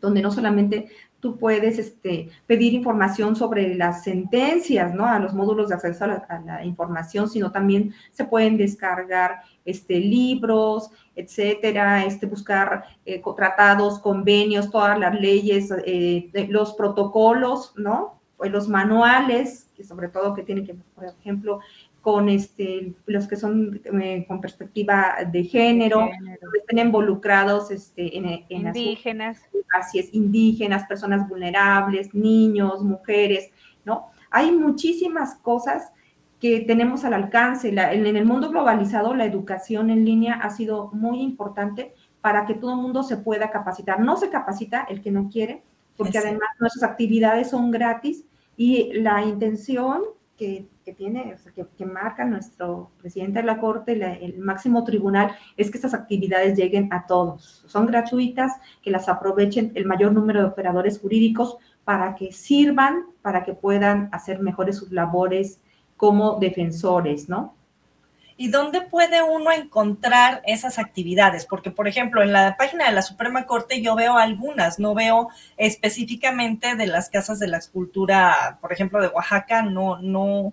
donde 0.00 0.22
no 0.22 0.30
solamente 0.30 0.88
tú 1.20 1.38
puedes 1.38 1.78
este, 1.78 2.28
pedir 2.46 2.74
información 2.74 3.34
sobre 3.36 3.74
las 3.74 4.04
sentencias, 4.04 4.94
¿no? 4.94 5.06
A 5.06 5.18
los 5.18 5.34
módulos 5.34 5.68
de 5.68 5.74
acceso 5.74 6.04
a 6.04 6.40
la, 6.44 6.64
información, 6.64 7.28
sino 7.28 7.50
también 7.50 7.94
se 8.12 8.24
pueden 8.24 8.56
descargar 8.56 9.40
este, 9.64 9.98
libros, 9.98 10.90
etcétera, 11.14 12.04
este, 12.04 12.26
buscar 12.26 12.84
eh, 13.04 13.22
tratados, 13.36 13.98
convenios, 13.98 14.70
todas 14.70 14.98
las 14.98 15.18
leyes, 15.18 15.72
eh, 15.84 16.30
los 16.48 16.74
protocolos, 16.74 17.72
¿no? 17.76 18.20
Pues 18.36 18.52
los 18.52 18.68
manuales, 18.68 19.68
sobre 19.82 20.08
todo 20.08 20.34
que 20.34 20.42
tienen 20.42 20.66
que, 20.66 20.74
por 20.94 21.06
ejemplo, 21.06 21.60
con 22.06 22.28
este, 22.28 22.94
los 23.06 23.26
que 23.26 23.34
son 23.34 23.80
eh, 24.00 24.24
con 24.28 24.40
perspectiva 24.40 25.16
de 25.28 25.42
género, 25.42 26.08
que 26.52 26.58
estén 26.60 26.78
involucrados 26.78 27.72
este, 27.72 28.16
en, 28.16 28.44
indígenas. 28.48 29.40
así 29.76 29.98
es, 29.98 30.14
indígenas, 30.14 30.86
personas 30.86 31.28
vulnerables, 31.28 32.14
niños, 32.14 32.80
mujeres, 32.84 33.50
¿no? 33.84 34.10
Hay 34.30 34.52
muchísimas 34.52 35.34
cosas 35.34 35.90
que 36.40 36.60
tenemos 36.60 37.04
al 37.04 37.12
alcance. 37.12 37.70
en, 37.70 38.06
el 38.06 38.24
mundo 38.24 38.50
globalizado, 38.50 39.12
la 39.12 39.24
educación 39.24 39.90
en 39.90 40.04
línea 40.04 40.34
ha 40.34 40.50
sido 40.50 40.92
muy 40.92 41.20
importante 41.20 41.92
para 42.20 42.46
que 42.46 42.54
todo 42.54 42.74
el 42.74 42.82
mundo 42.82 43.02
se 43.02 43.16
pueda 43.16 43.50
capacitar. 43.50 43.98
No 43.98 44.16
se 44.16 44.30
capacita 44.30 44.86
el 44.88 45.02
que 45.02 45.10
no 45.10 45.28
quiere, 45.28 45.64
porque 45.96 46.18
además 46.18 46.50
nuestras 46.60 46.88
actividades 46.88 47.50
son 47.50 47.72
gratis 47.72 48.24
y 48.56 48.92
la 48.92 49.24
intención 49.24 50.02
que 50.36 50.68
que 50.86 50.92
tiene, 50.92 51.34
o 51.34 51.38
sea, 51.38 51.52
que, 51.52 51.84
marca 51.84 52.24
nuestro 52.24 52.92
presidente 52.98 53.40
de 53.40 53.44
la 53.44 53.58
Corte, 53.58 53.92
el 54.24 54.38
máximo 54.38 54.84
tribunal, 54.84 55.36
es 55.56 55.68
que 55.68 55.78
estas 55.78 55.94
actividades 55.94 56.56
lleguen 56.56 56.88
a 56.92 57.08
todos. 57.08 57.64
Son 57.66 57.86
gratuitas, 57.86 58.52
que 58.82 58.92
las 58.92 59.08
aprovechen 59.08 59.72
el 59.74 59.84
mayor 59.84 60.12
número 60.12 60.40
de 60.40 60.46
operadores 60.46 61.00
jurídicos 61.00 61.56
para 61.82 62.14
que 62.14 62.30
sirvan, 62.30 63.06
para 63.20 63.42
que 63.42 63.52
puedan 63.52 64.08
hacer 64.12 64.38
mejores 64.38 64.76
sus 64.76 64.92
labores 64.92 65.60
como 65.96 66.38
defensores, 66.38 67.28
¿no? 67.28 67.56
¿Y 68.36 68.50
dónde 68.50 68.82
puede 68.82 69.24
uno 69.24 69.50
encontrar 69.50 70.40
esas 70.46 70.78
actividades? 70.78 71.46
Porque, 71.46 71.72
por 71.72 71.88
ejemplo, 71.88 72.22
en 72.22 72.32
la 72.32 72.56
página 72.56 72.86
de 72.86 72.92
la 72.92 73.02
Suprema 73.02 73.44
Corte 73.44 73.82
yo 73.82 73.96
veo 73.96 74.18
algunas, 74.18 74.78
no 74.78 74.94
veo 74.94 75.30
específicamente 75.56 76.76
de 76.76 76.86
las 76.86 77.10
casas 77.10 77.40
de 77.40 77.48
la 77.48 77.56
escultura, 77.56 78.58
por 78.60 78.72
ejemplo, 78.72 79.00
de 79.00 79.08
Oaxaca, 79.08 79.62
no, 79.62 79.98
no. 80.00 80.52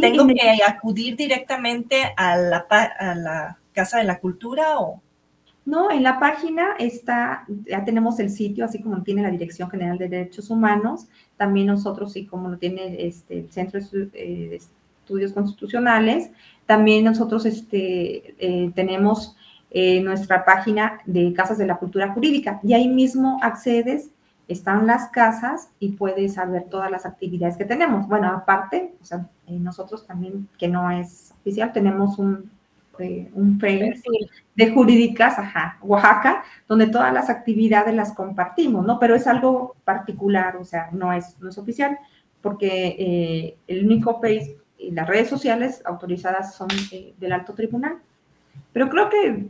¿Tengo 0.00 0.26
que 0.26 0.60
acudir 0.66 1.16
directamente 1.16 2.02
a 2.16 2.36
la, 2.36 2.66
a 2.98 3.14
la 3.14 3.58
Casa 3.72 3.98
de 3.98 4.04
la 4.04 4.18
Cultura 4.18 4.78
o...? 4.78 5.02
No, 5.66 5.90
en 5.90 6.04
la 6.04 6.20
página 6.20 6.76
está, 6.78 7.44
ya 7.64 7.84
tenemos 7.84 8.20
el 8.20 8.30
sitio, 8.30 8.64
así 8.64 8.80
como 8.80 9.02
tiene 9.02 9.22
la 9.22 9.32
Dirección 9.32 9.68
General 9.68 9.98
de 9.98 10.08
Derechos 10.08 10.48
Humanos, 10.48 11.08
también 11.36 11.66
nosotros, 11.66 12.16
y 12.16 12.24
como 12.24 12.48
lo 12.48 12.56
tiene 12.56 13.04
este, 13.04 13.40
el 13.40 13.50
Centro 13.50 13.80
de 13.80 14.08
eh, 14.14 14.60
Estudios 15.02 15.32
Constitucionales, 15.32 16.30
también 16.66 17.04
nosotros 17.04 17.46
este, 17.46 18.36
eh, 18.38 18.70
tenemos 18.76 19.36
eh, 19.72 20.00
nuestra 20.02 20.44
página 20.44 21.00
de 21.04 21.32
Casas 21.32 21.58
de 21.58 21.66
la 21.66 21.78
Cultura 21.78 22.12
Jurídica 22.12 22.60
y 22.62 22.72
ahí 22.72 22.86
mismo 22.86 23.38
accedes, 23.42 24.10
están 24.46 24.86
las 24.86 25.08
casas 25.08 25.70
y 25.80 25.90
puedes 25.92 26.34
saber 26.34 26.66
todas 26.70 26.92
las 26.92 27.04
actividades 27.04 27.56
que 27.56 27.64
tenemos. 27.64 28.06
Bueno, 28.06 28.28
aparte, 28.28 28.94
o 29.02 29.04
sea, 29.04 29.28
eh, 29.46 29.58
nosotros 29.58 30.06
también, 30.06 30.48
que 30.58 30.68
no 30.68 30.90
es 30.90 31.32
oficial, 31.40 31.72
tenemos 31.72 32.18
un, 32.18 32.50
un 33.34 33.60
Facebook 33.60 34.02
de 34.54 34.70
jurídicas, 34.72 35.38
ajá, 35.38 35.78
Oaxaca, 35.82 36.44
donde 36.68 36.86
todas 36.86 37.12
las 37.12 37.28
actividades 37.28 37.94
las 37.94 38.12
compartimos, 38.12 38.86
¿no? 38.86 38.98
Pero 38.98 39.14
es 39.14 39.26
algo 39.26 39.76
particular, 39.84 40.56
o 40.56 40.64
sea, 40.64 40.88
no 40.92 41.12
es, 41.12 41.38
no 41.40 41.48
es 41.48 41.58
oficial, 41.58 41.98
porque 42.40 43.56
el 43.66 43.84
único 43.84 44.20
Facebook 44.20 44.66
y 44.78 44.90
las 44.90 45.06
redes 45.06 45.28
sociales 45.28 45.82
autorizadas 45.84 46.54
son 46.54 46.68
eh, 46.92 47.14
del 47.18 47.32
alto 47.32 47.54
tribunal. 47.54 47.98
Pero 48.72 48.88
creo 48.88 49.08
que 49.08 49.48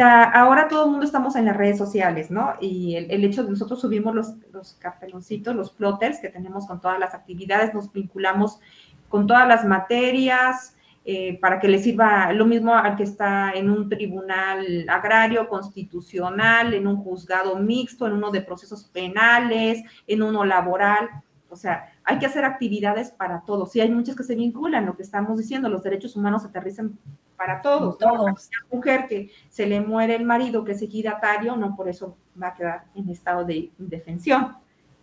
ahora 0.00 0.68
todo 0.68 0.86
el 0.86 0.90
mundo 0.90 1.04
estamos 1.04 1.36
en 1.36 1.44
las 1.44 1.56
redes 1.56 1.78
sociales, 1.78 2.30
¿no? 2.30 2.54
Y 2.60 2.96
el, 2.96 3.24
hecho 3.24 3.44
de 3.44 3.50
nosotros 3.50 3.80
subimos 3.80 4.14
los, 4.14 4.34
los 4.52 4.74
carteloncitos, 4.74 5.54
los 5.54 5.70
plotters 5.70 6.20
que 6.20 6.28
tenemos 6.28 6.66
con 6.66 6.80
todas 6.80 6.98
las 6.98 7.14
actividades, 7.14 7.74
nos 7.74 7.92
vinculamos 7.92 8.60
con 9.08 9.26
todas 9.26 9.46
las 9.46 9.64
materias, 9.64 10.74
eh, 11.04 11.36
para 11.40 11.58
que 11.58 11.66
le 11.66 11.80
sirva 11.80 12.32
lo 12.32 12.46
mismo 12.46 12.76
al 12.76 12.96
que 12.96 13.02
está 13.02 13.50
en 13.52 13.68
un 13.68 13.88
tribunal 13.88 14.86
agrario, 14.88 15.48
constitucional, 15.48 16.74
en 16.74 16.86
un 16.86 16.96
juzgado 16.96 17.56
mixto, 17.56 18.06
en 18.06 18.12
uno 18.12 18.30
de 18.30 18.40
procesos 18.40 18.84
penales, 18.84 19.82
en 20.06 20.22
uno 20.22 20.44
laboral. 20.44 21.08
O 21.48 21.56
sea, 21.56 21.92
hay 22.04 22.20
que 22.20 22.26
hacer 22.26 22.44
actividades 22.44 23.10
para 23.10 23.42
todos. 23.44 23.74
Y 23.74 23.80
hay 23.80 23.90
muchas 23.90 24.14
que 24.14 24.22
se 24.22 24.36
vinculan, 24.36 24.86
lo 24.86 24.96
que 24.96 25.02
estamos 25.02 25.38
diciendo, 25.38 25.68
los 25.68 25.82
derechos 25.82 26.14
humanos 26.14 26.44
aterrizan 26.44 26.96
para 27.42 27.60
todos. 27.60 28.00
¿no? 28.00 28.22
Una 28.22 28.34
mujer 28.70 29.06
que 29.08 29.30
se 29.48 29.66
le 29.66 29.80
muere 29.80 30.14
el 30.14 30.24
marido, 30.24 30.64
que 30.64 30.72
es 30.72 30.82
ejidatario, 30.82 31.56
no 31.56 31.74
por 31.74 31.88
eso 31.88 32.16
va 32.40 32.48
a 32.48 32.54
quedar 32.54 32.84
en 32.94 33.08
estado 33.08 33.44
de 33.44 33.70
indefensión, 33.80 34.56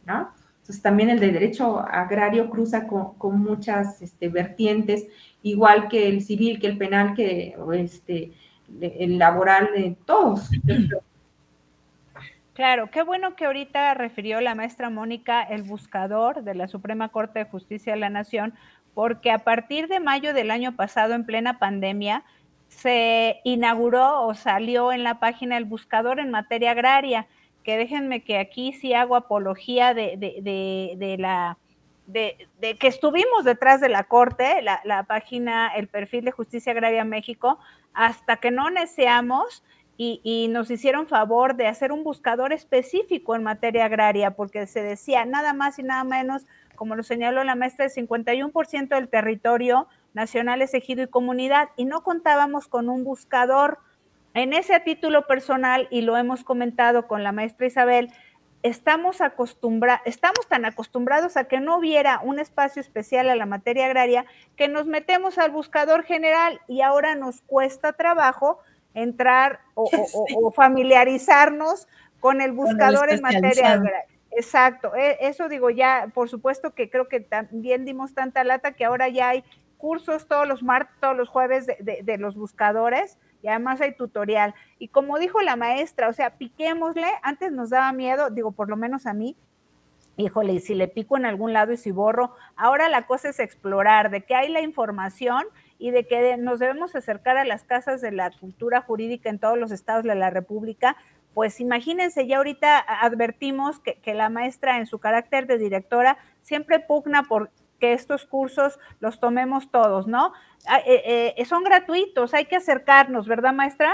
¿no? 0.05 0.31
Entonces 0.61 0.81
también 0.81 1.09
el 1.09 1.19
de 1.19 1.31
derecho 1.31 1.79
agrario 1.79 2.49
cruza 2.49 2.87
con, 2.87 3.41
muchas 3.41 4.01
este, 4.01 4.29
vertientes, 4.29 5.07
igual 5.41 5.89
que 5.89 6.07
el 6.07 6.21
civil, 6.21 6.59
que 6.59 6.67
el 6.67 6.77
penal, 6.77 7.13
que 7.13 7.57
este, 7.73 8.31
el 8.81 9.17
laboral, 9.17 9.69
de 9.75 9.97
todos. 10.05 10.49
Claro, 12.53 12.89
qué 12.91 13.03
bueno 13.03 13.37
que 13.37 13.45
ahorita 13.45 13.93
refirió 13.93 14.41
la 14.41 14.53
maestra 14.53 14.89
Mónica 14.89 15.41
el 15.43 15.63
buscador 15.63 16.43
de 16.43 16.55
la 16.55 16.67
Suprema 16.67 17.07
Corte 17.07 17.39
de 17.39 17.45
Justicia 17.45 17.93
de 17.93 17.99
la 17.99 18.09
Nación, 18.09 18.53
porque 18.93 19.31
a 19.31 19.39
partir 19.39 19.87
de 19.87 19.99
mayo 19.99 20.33
del 20.33 20.51
año 20.51 20.75
pasado, 20.75 21.13
en 21.13 21.25
plena 21.25 21.59
pandemia, 21.59 22.23
se 22.67 23.41
inauguró 23.43 24.25
o 24.25 24.33
salió 24.33 24.91
en 24.91 25.03
la 25.03 25.19
página 25.19 25.57
el 25.57 25.65
buscador 25.65 26.19
en 26.19 26.31
materia 26.31 26.71
agraria, 26.71 27.27
que 27.63 27.77
déjenme 27.77 28.23
que 28.23 28.37
aquí 28.37 28.73
sí 28.73 28.93
hago 28.93 29.15
apología 29.15 29.93
de, 29.93 30.17
de, 30.17 31.15
la... 31.17 31.57
De, 32.07 32.47
que 32.79 32.87
estuvimos 32.87 33.43
detrás 33.43 33.81
de 33.81 33.89
la 33.89 34.03
Corte, 34.05 34.61
la, 34.61 34.81
la 34.83 35.03
página, 35.03 35.71
el 35.75 35.87
perfil 35.87 36.25
de 36.25 36.31
Justicia 36.31 36.71
Agraria 36.71 37.03
México, 37.03 37.59
hasta 37.93 38.37
que 38.37 38.49
no 38.49 38.69
neceamos 38.69 39.63
y, 40.01 40.47
nos 40.49 40.71
hicieron 40.71 41.07
favor 41.07 41.57
de 41.57 41.67
hacer 41.67 41.91
un 41.91 42.05
buscador 42.05 42.53
específico 42.53 43.35
en 43.35 43.43
materia 43.43 43.83
agraria, 43.83 44.31
porque 44.31 44.65
se 44.65 44.81
decía 44.81 45.25
nada 45.25 45.51
más 45.51 45.77
y 45.77 45.83
nada 45.83 46.05
menos, 46.05 46.45
como 46.79 46.95
lo 46.95 47.03
señaló 47.03 47.43
la 47.43 47.55
maestra, 47.55 47.83
el 47.83 47.91
51% 47.91 48.87
del 48.87 49.09
territorio 49.09 49.89
nacional 50.13 50.61
es 50.61 50.73
ejido 50.73 51.03
y 51.03 51.07
comunidad, 51.07 51.67
y 51.75 51.83
no 51.83 52.03
contábamos 52.03 52.69
con 52.69 52.87
un 52.87 53.03
buscador. 53.03 53.79
En 54.33 54.53
ese 54.53 54.79
título 54.79 55.27
personal, 55.27 55.89
y 55.91 56.03
lo 56.03 56.15
hemos 56.15 56.45
comentado 56.45 57.05
con 57.05 57.21
la 57.21 57.33
maestra 57.33 57.67
Isabel, 57.67 58.13
estamos, 58.63 59.19
acostumbrados, 59.19 60.01
estamos 60.05 60.47
tan 60.47 60.63
acostumbrados 60.63 61.35
a 61.35 61.43
que 61.43 61.59
no 61.59 61.77
hubiera 61.77 62.21
un 62.23 62.39
espacio 62.39 62.81
especial 62.81 63.29
a 63.29 63.35
la 63.35 63.45
materia 63.45 63.85
agraria 63.85 64.25
que 64.55 64.69
nos 64.69 64.87
metemos 64.87 65.37
al 65.37 65.51
buscador 65.51 66.03
general 66.03 66.61
y 66.69 66.79
ahora 66.79 67.13
nos 67.15 67.41
cuesta 67.41 67.91
trabajo 67.91 68.59
entrar 68.93 69.59
o, 69.73 69.89
familiarizarnos 70.55 71.89
con 72.21 72.39
el 72.39 72.53
buscador 72.53 73.11
en 73.11 73.21
materia 73.21 73.81
Exacto, 74.31 74.95
e, 74.95 75.17
eso 75.21 75.49
digo 75.49 75.69
ya, 75.69 76.11
por 76.13 76.29
supuesto 76.29 76.73
que 76.73 76.89
creo 76.89 77.07
que 77.07 77.19
también 77.19 77.85
dimos 77.85 78.13
tanta 78.13 78.43
lata 78.43 78.73
que 78.73 78.85
ahora 78.85 79.09
ya 79.09 79.29
hay 79.29 79.43
cursos 79.77 80.27
todos 80.27 80.47
los 80.47 80.61
martes, 80.61 80.95
todos 80.99 81.17
los 81.17 81.29
jueves 81.29 81.65
de, 81.65 82.17
los 82.17 82.35
buscadores 82.35 83.17
y 83.41 83.47
además 83.47 83.81
hay 83.81 83.95
tutorial. 83.95 84.53
Y 84.77 84.89
como 84.89 85.17
dijo 85.17 85.41
la 85.41 85.55
maestra, 85.55 86.09
o 86.09 86.13
sea, 86.13 86.37
piquémosle, 86.37 87.07
antes 87.23 87.51
nos 87.51 87.69
daba 87.69 87.91
miedo, 87.93 88.29
digo, 88.29 88.51
por 88.51 88.69
lo 88.69 88.75
menos 88.75 89.07
a 89.07 89.13
mí, 89.13 89.37
híjole, 90.17 90.53
y 90.53 90.59
si 90.59 90.75
le 90.75 90.89
pico 90.89 91.15
en 91.15 91.25
algún 91.25 91.53
lado 91.53 91.71
y 91.71 91.77
si 91.77 91.91
borro, 91.91 92.35
ahora 92.57 92.89
la 92.89 93.07
cosa 93.07 93.29
es 93.29 93.39
explorar 93.39 94.11
de 94.11 94.21
que 94.25 94.35
hay 94.35 94.49
la 94.49 94.61
información 94.61 95.45
y 95.79 95.91
de 95.91 96.05
que 96.05 96.35
nos 96.35 96.59
debemos 96.59 96.93
acercar 96.93 97.37
a 97.37 97.45
las 97.45 97.63
casas 97.63 98.01
de 98.01 98.11
la 98.11 98.31
cultura 98.31 98.81
jurídica 98.81 99.29
en 99.29 99.39
todos 99.39 99.57
los 99.57 99.71
estados 99.71 100.03
de 100.03 100.15
la 100.15 100.29
República, 100.29 100.97
pues 101.33 101.59
imagínense, 101.59 102.27
ya 102.27 102.37
ahorita 102.37 102.79
advertimos 102.79 103.79
que, 103.79 104.13
la 104.13 104.29
maestra 104.29 104.77
en 104.77 104.87
su 104.87 104.99
carácter 104.99 105.47
de 105.47 105.57
directora 105.57 106.17
siempre 106.41 106.79
pugna 106.79 107.23
por 107.23 107.51
que 107.79 107.93
estos 107.93 108.25
cursos 108.25 108.77
los 108.99 109.19
tomemos 109.19 109.71
todos, 109.71 110.07
¿no? 110.07 110.33
Ah, 110.67 110.79
eh, 110.85 111.33
eh, 111.37 111.45
son 111.45 111.63
gratuitos, 111.63 112.33
hay 112.33 112.45
que 112.45 112.57
acercarnos, 112.57 113.27
¿verdad, 113.27 113.53
maestra? 113.53 113.93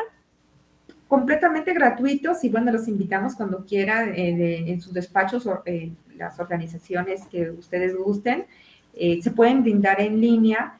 Completamente 1.07 1.71
gratuitos 1.73 2.43
y 2.43 2.49
bueno, 2.49 2.71
los 2.71 2.87
invitamos 2.87 3.35
cuando 3.35 3.63
quieran 3.63 4.15
eh, 4.15 4.71
en 4.71 4.81
sus 4.81 4.91
despachos, 4.91 5.47
las 6.15 6.39
organizaciones 6.39 7.27
que 7.27 7.51
ustedes 7.51 7.95
gusten, 7.95 8.47
se 8.95 9.31
pueden 9.31 9.61
brindar 9.61 10.01
en 10.01 10.19
línea 10.19 10.79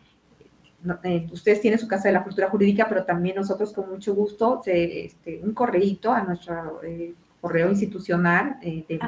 eh, 1.04 1.28
ustedes 1.32 1.62
tienen 1.62 1.80
su 1.80 1.88
casa 1.88 2.08
de 2.08 2.14
la 2.14 2.24
cultura 2.24 2.50
jurídica, 2.50 2.88
pero 2.88 3.04
también 3.04 3.36
nosotros 3.36 3.74
con 3.74 3.90
mucho 3.90 4.14
gusto, 4.14 4.62
este, 4.66 5.42
un 5.44 5.54
correíto 5.54 6.12
a 6.12 6.24
nuestro 6.24 6.82
eh, 6.84 7.14
correo 7.42 7.70
institucional, 7.70 8.58
eh, 8.62 9.00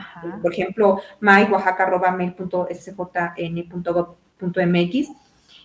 por 0.41 0.53
ejemplo, 0.53 1.01
mx 4.67 5.09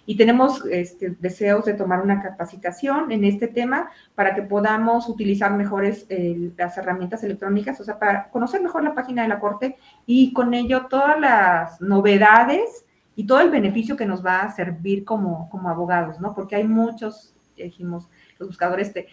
y 0.05 0.17
tenemos 0.17 0.65
este, 0.67 1.11
deseos 1.21 1.65
de 1.65 1.75
tomar 1.75 2.03
una 2.03 2.21
capacitación 2.21 3.13
en 3.13 3.25
este 3.25 3.47
tema 3.47 3.89
para 4.17 4.35
que 4.35 4.43
podamos 4.43 5.09
utilizar 5.09 5.53
mejores 5.53 6.09
las 6.57 6.77
herramientas 6.77 7.23
electrónicas, 7.23 7.81
o 7.81 7.85
sea, 7.85 8.01
para 8.01 8.29
conocer 8.31 8.61
mejor 8.63 8.83
la 8.83 8.95
página 8.95 9.23
de 9.23 9.29
la 9.29 9.39
Corte 9.39 9.77
y 10.05 10.33
con 10.33 10.55
ello 10.55 10.87
todas 10.91 11.21
las 11.21 11.81
novedades 11.81 12.85
y 13.15 13.27
todo 13.27 13.41
el 13.41 13.51
beneficio 13.51 13.97
que 13.97 14.07
nos 14.07 14.25
va 14.25 14.41
a 14.41 14.53
servir 14.53 15.05
como, 15.05 15.51
como 15.51 15.69
abogados, 15.69 16.21
¿no? 16.21 16.35
Porque 16.35 16.57
hay 16.57 16.65
muchos, 16.65 17.35
dijimos, 17.57 18.09
los 18.39 18.49
buscadores, 18.49 18.93
te, 18.93 19.09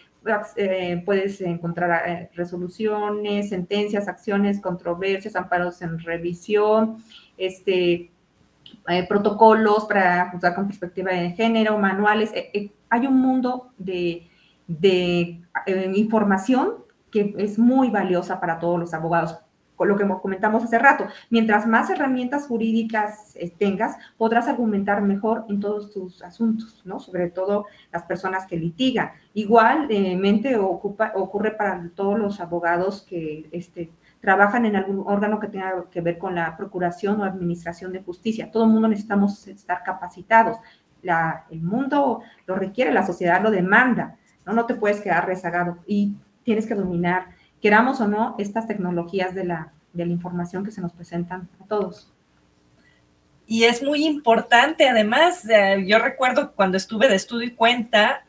eh, 0.56 1.02
puedes 1.04 1.40
encontrar 1.40 2.08
eh, 2.08 2.30
resoluciones, 2.34 3.50
sentencias, 3.50 4.08
acciones, 4.08 4.60
controversias, 4.60 5.36
amparos 5.36 5.82
en 5.82 5.98
revisión, 5.98 6.98
este, 7.36 8.10
eh, 8.88 9.06
protocolos 9.08 9.84
para 9.86 10.30
juzgar 10.30 10.54
con 10.54 10.66
perspectiva 10.66 11.12
de 11.12 11.30
género, 11.32 11.78
manuales. 11.78 12.32
hay 12.88 13.06
un 13.06 13.20
mundo 13.20 13.72
de, 13.78 14.28
de 14.66 15.40
información 15.94 16.74
que 17.10 17.34
es 17.38 17.58
muy 17.58 17.90
valiosa 17.90 18.40
para 18.40 18.58
todos 18.58 18.78
los 18.78 18.94
abogados 18.94 19.38
lo 19.88 19.96
que 19.96 20.06
comentamos 20.20 20.64
hace 20.64 20.78
rato, 20.78 21.06
mientras 21.30 21.66
más 21.66 21.90
herramientas 21.90 22.46
jurídicas 22.46 23.34
eh, 23.34 23.50
tengas, 23.50 23.96
podrás 24.16 24.48
argumentar 24.48 25.02
mejor 25.02 25.44
en 25.48 25.60
todos 25.60 25.90
tus 25.90 26.22
asuntos, 26.22 26.82
¿no? 26.84 27.00
Sobre 27.00 27.30
todo 27.30 27.66
las 27.92 28.02
personas 28.04 28.46
que 28.46 28.56
litigan. 28.56 29.12
Igualmente 29.34 30.56
ocupa, 30.56 31.12
ocurre 31.14 31.52
para 31.52 31.88
todos 31.94 32.18
los 32.18 32.40
abogados 32.40 33.06
que 33.08 33.48
este, 33.52 33.90
trabajan 34.20 34.66
en 34.66 34.76
algún 34.76 35.04
órgano 35.06 35.40
que 35.40 35.48
tenga 35.48 35.84
que 35.90 36.00
ver 36.00 36.18
con 36.18 36.34
la 36.34 36.56
procuración 36.56 37.20
o 37.20 37.24
administración 37.24 37.92
de 37.92 38.02
justicia. 38.02 38.50
Todo 38.50 38.64
el 38.64 38.70
mundo 38.70 38.88
necesitamos 38.88 39.46
estar 39.48 39.82
capacitados. 39.82 40.58
el 41.50 41.62
mundo 41.62 42.20
lo 42.46 42.56
requiere, 42.56 42.92
la 42.92 43.06
sociedad 43.06 43.42
lo 43.42 43.50
demanda, 43.50 44.16
¿no? 44.44 44.52
No 44.52 44.66
te 44.66 44.74
puedes 44.74 45.00
quedar 45.00 45.26
rezagado 45.26 45.78
y 45.86 46.14
tienes 46.44 46.66
que 46.66 46.74
dominar 46.74 47.28
queramos 47.60 48.00
o 48.00 48.08
no, 48.08 48.34
estas 48.38 48.66
tecnologías 48.66 49.34
de 49.34 49.44
la, 49.44 49.72
de 49.92 50.06
la 50.06 50.12
información 50.12 50.64
que 50.64 50.70
se 50.70 50.80
nos 50.80 50.92
presentan 50.92 51.48
a 51.62 51.66
todos. 51.66 52.12
Y 53.50 53.64
es 53.64 53.82
muy 53.82 54.06
importante, 54.06 54.88
además, 54.88 55.44
eh, 55.50 55.82
yo 55.84 55.98
recuerdo 55.98 56.52
cuando 56.52 56.76
estuve 56.76 57.08
de 57.08 57.16
estudio 57.16 57.48
y 57.48 57.50
cuenta, 57.50 58.24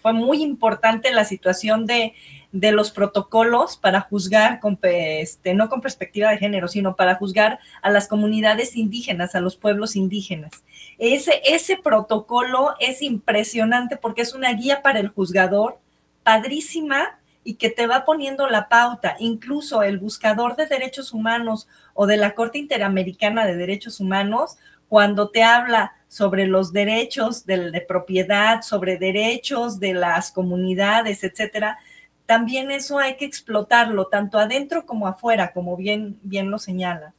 fue 0.00 0.14
muy 0.14 0.42
importante 0.42 1.12
la 1.12 1.26
situación 1.26 1.84
de, 1.84 2.14
de, 2.50 2.72
los 2.72 2.90
protocolos 2.92 3.76
para 3.76 4.00
juzgar, 4.00 4.58
este, 4.84 5.52
no 5.52 5.68
con 5.68 5.82
perspectiva 5.82 6.30
de 6.30 6.38
género, 6.38 6.66
sino 6.68 6.96
para 6.96 7.16
juzgar 7.16 7.58
a 7.82 7.90
las 7.90 8.08
comunidades 8.08 8.74
indígenas, 8.74 9.34
a 9.34 9.40
los 9.40 9.56
pueblos 9.56 9.96
indígenas. 9.96 10.64
Ese, 10.96 11.42
ese 11.44 11.76
protocolo 11.76 12.74
es 12.80 13.02
impresionante 13.02 13.98
porque 13.98 14.22
es 14.22 14.34
una 14.34 14.54
guía 14.54 14.80
para 14.80 15.00
el 15.00 15.08
juzgador, 15.08 15.78
padrísima, 16.22 17.18
y 17.44 17.54
que 17.54 17.70
te 17.70 17.86
va 17.86 18.04
poniendo 18.04 18.48
la 18.48 18.68
pauta. 18.68 19.16
Incluso 19.18 19.82
el 19.82 19.98
buscador 19.98 20.56
de 20.56 20.66
derechos 20.66 21.12
humanos 21.12 21.68
o 21.94 22.06
de 22.06 22.16
la 22.16 22.34
Corte 22.34 22.58
Interamericana 22.58 23.46
de 23.46 23.56
Derechos 23.56 24.00
Humanos, 24.00 24.56
cuando 24.88 25.30
te 25.30 25.42
habla 25.42 25.94
sobre 26.08 26.46
los 26.46 26.72
derechos 26.72 27.46
de, 27.46 27.84
propiedad, 27.88 28.60
sobre 28.62 28.98
derechos 28.98 29.80
de 29.80 29.94
las 29.94 30.30
comunidades, 30.30 31.24
etcétera, 31.24 31.78
también 32.26 32.70
eso 32.70 32.98
hay 32.98 33.16
que 33.16 33.24
explotarlo, 33.24 34.06
tanto 34.06 34.38
adentro 34.38 34.86
como 34.86 35.06
afuera, 35.06 35.52
como 35.52 35.76
bien, 35.76 36.18
bien 36.22 36.50
lo 36.50 36.58
señala. 36.58 37.14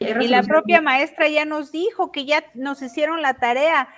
Y 0.00 0.28
la 0.28 0.42
propia 0.42 0.80
maestra 0.80 1.28
ya 1.28 1.44
nos 1.44 1.70
dijo 1.70 2.10
que 2.10 2.24
ya 2.24 2.44
nos 2.54 2.82
hicieron 2.82 3.22
la 3.22 3.34
tarea 3.34 3.88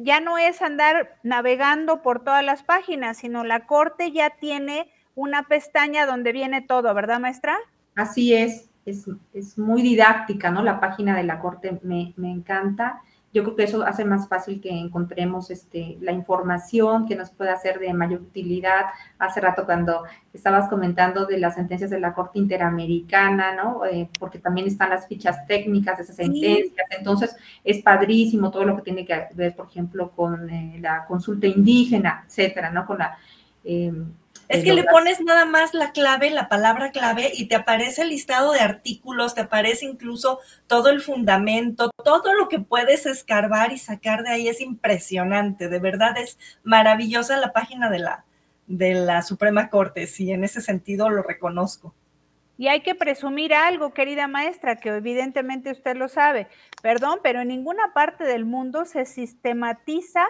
ya 0.00 0.20
no 0.20 0.38
es 0.38 0.62
andar 0.62 1.18
navegando 1.22 2.02
por 2.02 2.24
todas 2.24 2.44
las 2.44 2.62
páginas, 2.62 3.18
sino 3.18 3.44
la 3.44 3.66
corte 3.66 4.12
ya 4.12 4.30
tiene 4.30 4.90
una 5.14 5.44
pestaña 5.44 6.06
donde 6.06 6.32
viene 6.32 6.62
todo, 6.62 6.92
¿verdad, 6.94 7.20
maestra? 7.20 7.56
Así 7.94 8.34
es, 8.34 8.70
es, 8.86 9.06
es 9.34 9.58
muy 9.58 9.82
didáctica, 9.82 10.50
¿no? 10.50 10.62
La 10.62 10.80
página 10.80 11.16
de 11.16 11.24
la 11.24 11.38
corte 11.38 11.78
me, 11.82 12.14
me 12.16 12.30
encanta 12.30 13.02
yo 13.32 13.42
creo 13.44 13.56
que 13.56 13.62
eso 13.64 13.82
hace 13.82 14.04
más 14.04 14.28
fácil 14.28 14.60
que 14.60 14.68
encontremos 14.68 15.50
este, 15.50 15.96
la 16.00 16.12
información 16.12 17.06
que 17.06 17.16
nos 17.16 17.30
pueda 17.30 17.56
ser 17.56 17.78
de 17.78 17.92
mayor 17.94 18.20
utilidad. 18.20 18.86
Hace 19.18 19.40
rato 19.40 19.64
cuando 19.64 20.02
estabas 20.34 20.68
comentando 20.68 21.24
de 21.24 21.38
las 21.38 21.54
sentencias 21.54 21.88
de 21.88 21.98
la 21.98 22.12
Corte 22.12 22.38
Interamericana, 22.38 23.54
¿no? 23.54 23.86
Eh, 23.86 24.10
porque 24.18 24.38
también 24.38 24.66
están 24.66 24.90
las 24.90 25.08
fichas 25.08 25.46
técnicas 25.46 25.96
de 25.96 26.04
esas 26.04 26.16
sentencias. 26.16 26.86
Entonces, 26.90 27.34
es 27.64 27.82
padrísimo 27.82 28.50
todo 28.50 28.64
lo 28.64 28.76
que 28.76 28.82
tiene 28.82 29.06
que 29.06 29.28
ver, 29.34 29.56
por 29.56 29.66
ejemplo, 29.66 30.10
con 30.10 30.50
eh, 30.50 30.78
la 30.80 31.06
consulta 31.06 31.46
indígena, 31.46 32.24
etcétera, 32.26 32.70
¿no? 32.70 32.86
Con 32.86 32.98
la... 32.98 33.16
Eh, 33.64 33.92
es 34.48 34.64
que 34.64 34.72
le 34.72 34.84
pones 34.84 35.20
nada 35.20 35.44
más 35.44 35.74
la 35.74 35.92
clave, 35.92 36.30
la 36.30 36.48
palabra 36.48 36.90
clave, 36.90 37.30
y 37.34 37.46
te 37.46 37.54
aparece 37.54 38.02
el 38.02 38.10
listado 38.10 38.52
de 38.52 38.60
artículos, 38.60 39.34
te 39.34 39.42
aparece 39.42 39.86
incluso 39.86 40.40
todo 40.66 40.90
el 40.90 41.00
fundamento, 41.00 41.90
todo 42.04 42.34
lo 42.34 42.48
que 42.48 42.58
puedes 42.58 43.06
escarbar 43.06 43.72
y 43.72 43.78
sacar 43.78 44.22
de 44.22 44.30
ahí 44.30 44.48
es 44.48 44.60
impresionante. 44.60 45.68
De 45.68 45.78
verdad 45.78 46.16
es 46.18 46.38
maravillosa 46.62 47.36
la 47.38 47.52
página 47.52 47.88
de 47.88 48.00
la, 48.00 48.24
de 48.66 48.94
la 48.94 49.22
Suprema 49.22 49.70
Corte, 49.70 50.06
sí, 50.06 50.32
en 50.32 50.44
ese 50.44 50.60
sentido 50.60 51.08
lo 51.08 51.22
reconozco. 51.22 51.94
Y 52.58 52.68
hay 52.68 52.82
que 52.82 52.94
presumir 52.94 53.54
algo, 53.54 53.92
querida 53.92 54.28
maestra, 54.28 54.76
que 54.76 54.90
evidentemente 54.90 55.70
usted 55.72 55.96
lo 55.96 56.08
sabe. 56.08 56.48
Perdón, 56.82 57.18
pero 57.22 57.40
en 57.40 57.48
ninguna 57.48 57.92
parte 57.94 58.24
del 58.24 58.44
mundo 58.44 58.84
se 58.84 59.04
sistematiza 59.04 60.24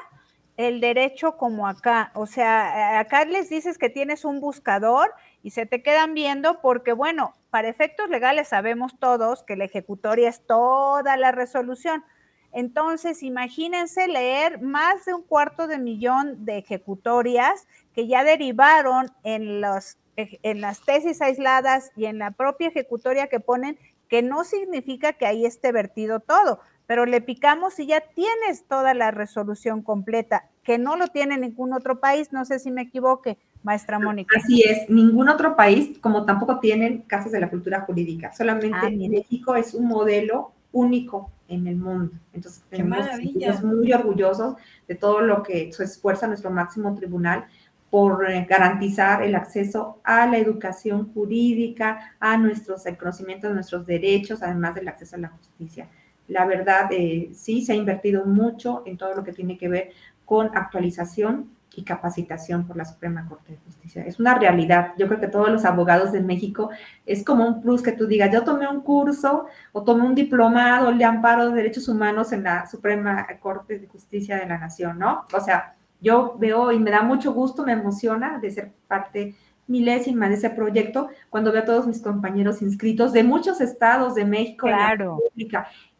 el 0.56 0.80
derecho 0.80 1.36
como 1.36 1.66
acá. 1.66 2.10
O 2.14 2.26
sea, 2.26 2.98
acá 2.98 3.24
les 3.24 3.48
dices 3.48 3.78
que 3.78 3.88
tienes 3.88 4.24
un 4.24 4.40
buscador 4.40 5.12
y 5.42 5.50
se 5.50 5.66
te 5.66 5.82
quedan 5.82 6.14
viendo 6.14 6.60
porque, 6.60 6.92
bueno, 6.92 7.34
para 7.50 7.68
efectos 7.68 8.08
legales 8.08 8.48
sabemos 8.48 8.98
todos 8.98 9.42
que 9.42 9.56
la 9.56 9.64
ejecutoria 9.64 10.28
es 10.28 10.46
toda 10.46 11.16
la 11.16 11.32
resolución. 11.32 12.04
Entonces, 12.52 13.22
imagínense 13.22 14.08
leer 14.08 14.60
más 14.60 15.06
de 15.06 15.14
un 15.14 15.22
cuarto 15.22 15.66
de 15.66 15.78
millón 15.78 16.44
de 16.44 16.58
ejecutorias 16.58 17.66
que 17.94 18.06
ya 18.06 18.24
derivaron 18.24 19.10
en, 19.24 19.62
los, 19.62 19.96
en 20.16 20.60
las 20.60 20.84
tesis 20.84 21.22
aisladas 21.22 21.92
y 21.96 22.04
en 22.04 22.18
la 22.18 22.30
propia 22.30 22.68
ejecutoria 22.68 23.28
que 23.28 23.40
ponen, 23.40 23.78
que 24.08 24.20
no 24.20 24.44
significa 24.44 25.14
que 25.14 25.24
ahí 25.24 25.46
esté 25.46 25.72
vertido 25.72 26.20
todo 26.20 26.60
pero 26.86 27.06
le 27.06 27.20
picamos 27.20 27.78
y 27.78 27.86
ya 27.86 28.00
tienes 28.00 28.66
toda 28.68 28.94
la 28.94 29.10
resolución 29.10 29.82
completa, 29.82 30.48
que 30.62 30.78
no 30.78 30.96
lo 30.96 31.08
tiene 31.08 31.38
ningún 31.38 31.72
otro 31.72 32.00
país, 32.00 32.32
no 32.32 32.44
sé 32.44 32.58
si 32.58 32.70
me 32.70 32.82
equivoque, 32.82 33.38
maestra 33.62 33.98
Mónica. 33.98 34.36
Así 34.38 34.62
es, 34.62 34.88
ningún 34.90 35.28
otro 35.28 35.56
país, 35.56 35.98
como 36.00 36.24
tampoco 36.24 36.60
tienen 36.60 37.02
casas 37.02 37.32
de 37.32 37.40
la 37.40 37.50
cultura 37.50 37.82
jurídica, 37.82 38.32
solamente 38.32 38.78
ah, 38.80 38.90
México 38.90 39.56
es 39.56 39.74
un 39.74 39.86
modelo 39.86 40.52
único 40.72 41.30
en 41.48 41.66
el 41.66 41.76
mundo. 41.76 42.12
Entonces, 42.32 42.62
estamos 42.70 43.62
muy 43.62 43.92
orgullosos 43.92 44.56
de 44.88 44.94
todo 44.94 45.20
lo 45.20 45.42
que 45.42 45.72
se 45.72 45.84
esfuerza 45.84 46.26
nuestro 46.26 46.50
máximo 46.50 46.94
tribunal 46.94 47.46
por 47.90 48.28
eh, 48.30 48.46
garantizar 48.48 49.22
el 49.22 49.34
acceso 49.34 50.00
a 50.02 50.26
la 50.26 50.38
educación 50.38 51.12
jurídica, 51.12 52.16
a 52.20 52.38
nuestros 52.38 52.84
conocimientos 52.98 53.50
de 53.50 53.54
nuestros 53.54 53.84
derechos, 53.84 54.42
además 54.42 54.74
del 54.74 54.88
acceso 54.88 55.16
a 55.16 55.18
la 55.18 55.28
justicia. 55.28 55.88
La 56.32 56.46
verdad, 56.46 56.88
eh, 56.90 57.30
sí, 57.34 57.62
se 57.62 57.72
ha 57.72 57.76
invertido 57.76 58.24
mucho 58.24 58.82
en 58.86 58.96
todo 58.96 59.14
lo 59.14 59.22
que 59.22 59.32
tiene 59.32 59.56
que 59.58 59.68
ver 59.68 59.90
con 60.24 60.50
actualización 60.56 61.50
y 61.74 61.84
capacitación 61.84 62.66
por 62.66 62.76
la 62.76 62.84
Suprema 62.84 63.26
Corte 63.28 63.52
de 63.52 63.58
Justicia. 63.58 64.04
Es 64.04 64.20
una 64.20 64.38
realidad. 64.38 64.92
Yo 64.98 65.08
creo 65.08 65.20
que 65.20 65.28
todos 65.28 65.50
los 65.50 65.64
abogados 65.64 66.12
de 66.12 66.20
México 66.20 66.70
es 67.06 67.24
como 67.24 67.46
un 67.46 67.62
plus 67.62 67.82
que 67.82 67.92
tú 67.92 68.06
digas, 68.06 68.30
yo 68.32 68.44
tomé 68.44 68.68
un 68.68 68.82
curso 68.82 69.46
o 69.72 69.82
tomé 69.82 70.04
un 70.04 70.14
diplomado 70.14 70.92
de 70.92 71.04
amparo 71.04 71.48
de 71.48 71.56
derechos 71.56 71.88
humanos 71.88 72.32
en 72.32 72.44
la 72.44 72.66
Suprema 72.66 73.26
Corte 73.40 73.78
de 73.78 73.86
Justicia 73.86 74.36
de 74.36 74.46
la 74.46 74.58
Nación, 74.58 74.98
¿no? 74.98 75.24
O 75.32 75.40
sea, 75.40 75.74
yo 76.00 76.36
veo 76.38 76.72
y 76.72 76.78
me 76.78 76.90
da 76.90 77.02
mucho 77.02 77.32
gusto, 77.32 77.64
me 77.64 77.72
emociona 77.72 78.38
de 78.38 78.50
ser 78.50 78.72
parte 78.88 79.34
milésima 79.68 80.28
de 80.28 80.34
ese 80.34 80.50
proyecto 80.50 81.08
cuando 81.30 81.52
veo 81.52 81.62
a 81.62 81.64
todos 81.64 81.86
mis 81.86 82.02
compañeros 82.02 82.60
inscritos 82.62 83.12
de 83.12 83.22
muchos 83.22 83.60
estados 83.60 84.14
de 84.14 84.24
México. 84.24 84.66
Claro. 84.66 85.18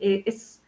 Eh, 0.03 0.25
es, 0.27 0.61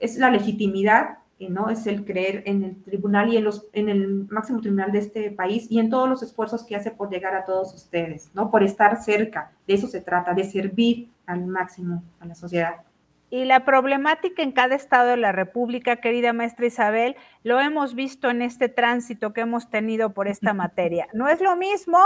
es 0.00 0.16
la 0.16 0.30
legitimidad, 0.30 1.18
eh, 1.38 1.50
¿no? 1.50 1.68
Es 1.68 1.86
el 1.86 2.06
creer 2.06 2.42
en 2.46 2.64
el 2.64 2.82
tribunal 2.82 3.32
y 3.32 3.36
en, 3.36 3.44
los, 3.44 3.66
en 3.74 3.90
el 3.90 4.26
máximo 4.30 4.62
tribunal 4.62 4.90
de 4.92 5.00
este 5.00 5.30
país 5.30 5.66
y 5.70 5.78
en 5.78 5.90
todos 5.90 6.08
los 6.08 6.22
esfuerzos 6.22 6.64
que 6.64 6.74
hace 6.74 6.90
por 6.90 7.10
llegar 7.10 7.34
a 7.34 7.44
todos 7.44 7.74
ustedes, 7.74 8.30
¿no? 8.34 8.50
Por 8.50 8.62
estar 8.62 9.00
cerca. 9.02 9.52
De 9.66 9.74
eso 9.74 9.88
se 9.88 10.00
trata, 10.00 10.32
de 10.32 10.44
servir 10.44 11.10
al 11.26 11.46
máximo 11.46 12.02
a 12.18 12.24
la 12.24 12.34
sociedad. 12.34 12.76
Y 13.28 13.44
la 13.44 13.66
problemática 13.66 14.42
en 14.42 14.52
cada 14.52 14.74
estado 14.74 15.10
de 15.10 15.18
la 15.18 15.32
República, 15.32 15.96
querida 15.96 16.32
maestra 16.32 16.64
Isabel, 16.64 17.14
lo 17.44 17.60
hemos 17.60 17.94
visto 17.94 18.30
en 18.30 18.40
este 18.40 18.70
tránsito 18.70 19.34
que 19.34 19.42
hemos 19.42 19.68
tenido 19.68 20.14
por 20.14 20.28
esta 20.28 20.54
materia. 20.54 21.08
No 21.12 21.28
es 21.28 21.42
lo 21.42 21.54
mismo 21.56 21.98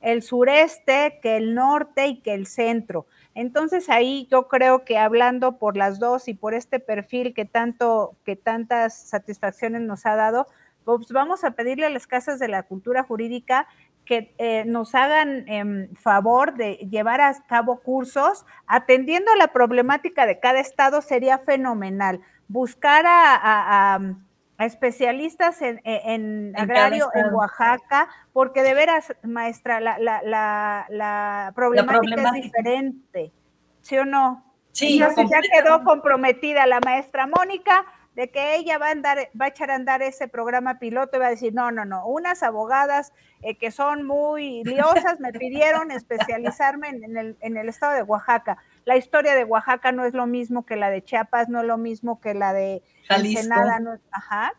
el 0.00 0.22
sureste, 0.22 1.18
que 1.22 1.36
el 1.36 1.54
norte 1.54 2.06
y 2.06 2.20
que 2.20 2.34
el 2.34 2.46
centro. 2.46 3.06
Entonces 3.34 3.88
ahí 3.88 4.26
yo 4.30 4.48
creo 4.48 4.84
que 4.84 4.98
hablando 4.98 5.58
por 5.58 5.76
las 5.76 5.98
dos 5.98 6.28
y 6.28 6.34
por 6.34 6.54
este 6.54 6.80
perfil 6.80 7.34
que 7.34 7.44
tanto, 7.44 8.16
que 8.24 8.36
tantas 8.36 8.94
satisfacciones 8.94 9.82
nos 9.82 10.06
ha 10.06 10.16
dado, 10.16 10.46
pues 10.84 11.12
vamos 11.12 11.44
a 11.44 11.52
pedirle 11.52 11.86
a 11.86 11.90
las 11.90 12.06
casas 12.06 12.38
de 12.38 12.48
la 12.48 12.62
cultura 12.62 13.04
jurídica 13.04 13.68
que 14.04 14.34
eh, 14.38 14.64
nos 14.66 14.94
hagan 14.94 15.46
en 15.48 15.94
favor 15.94 16.54
de 16.54 16.74
llevar 16.90 17.20
a 17.20 17.34
cabo 17.46 17.80
cursos 17.80 18.44
atendiendo 18.66 19.30
a 19.30 19.36
la 19.36 19.52
problemática 19.52 20.26
de 20.26 20.40
cada 20.40 20.58
estado 20.58 21.00
sería 21.02 21.38
fenomenal. 21.38 22.20
Buscar 22.48 23.04
a 23.06 24.00
especialistas 24.66 25.62
en, 25.62 25.80
en, 25.84 26.52
agrario 26.56 27.08
en 27.14 27.32
Oaxaca, 27.32 28.08
porque 28.32 28.62
de 28.62 28.74
veras, 28.74 29.14
maestra, 29.22 29.80
la, 29.80 29.98
la, 29.98 30.22
la, 30.88 31.52
problemática, 31.54 32.28
es 32.36 32.42
diferente, 32.42 33.32
¿sí 33.80 33.98
o 33.98 34.04
no? 34.04 34.44
Sí, 34.72 34.98
ya 34.98 35.10
quedó 35.52 35.82
comprometida 35.84 36.66
la 36.66 36.80
maestra 36.80 37.26
Mónica 37.26 37.84
de 38.14 38.30
que 38.30 38.56
ella 38.56 38.78
va 38.78 38.88
a 38.88 38.90
andar, 38.90 39.30
va 39.40 39.46
a 39.46 39.48
echar 39.48 39.70
a 39.70 39.76
andar 39.76 40.02
ese 40.02 40.28
programa 40.28 40.78
piloto 40.78 41.16
y 41.16 41.20
va 41.20 41.28
a 41.28 41.30
decir, 41.30 41.54
no, 41.54 41.70
no, 41.70 41.84
no, 41.84 42.06
unas 42.06 42.42
abogadas 42.42 43.12
eh, 43.42 43.56
que 43.56 43.70
son 43.70 44.04
muy 44.06 44.62
liosas 44.64 45.20
me 45.20 45.32
pidieron 45.32 45.90
especializarme 45.90 46.88
en, 46.88 47.16
el, 47.16 47.36
en 47.40 47.56
el 47.56 47.68
estado 47.68 47.94
de 47.94 48.02
Oaxaca. 48.02 48.58
La 48.84 48.96
historia 48.96 49.34
de 49.34 49.44
Oaxaca 49.44 49.92
no 49.92 50.04
es 50.04 50.14
lo 50.14 50.26
mismo 50.26 50.64
que 50.64 50.76
la 50.76 50.90
de 50.90 51.02
Chiapas, 51.02 51.48
no 51.48 51.60
es 51.60 51.66
lo 51.66 51.78
mismo 51.78 52.20
que 52.20 52.34
la 52.34 52.52
de 52.52 52.82
Ensenada, 53.08 53.80
no, 53.80 53.98
ajá. 54.10 54.54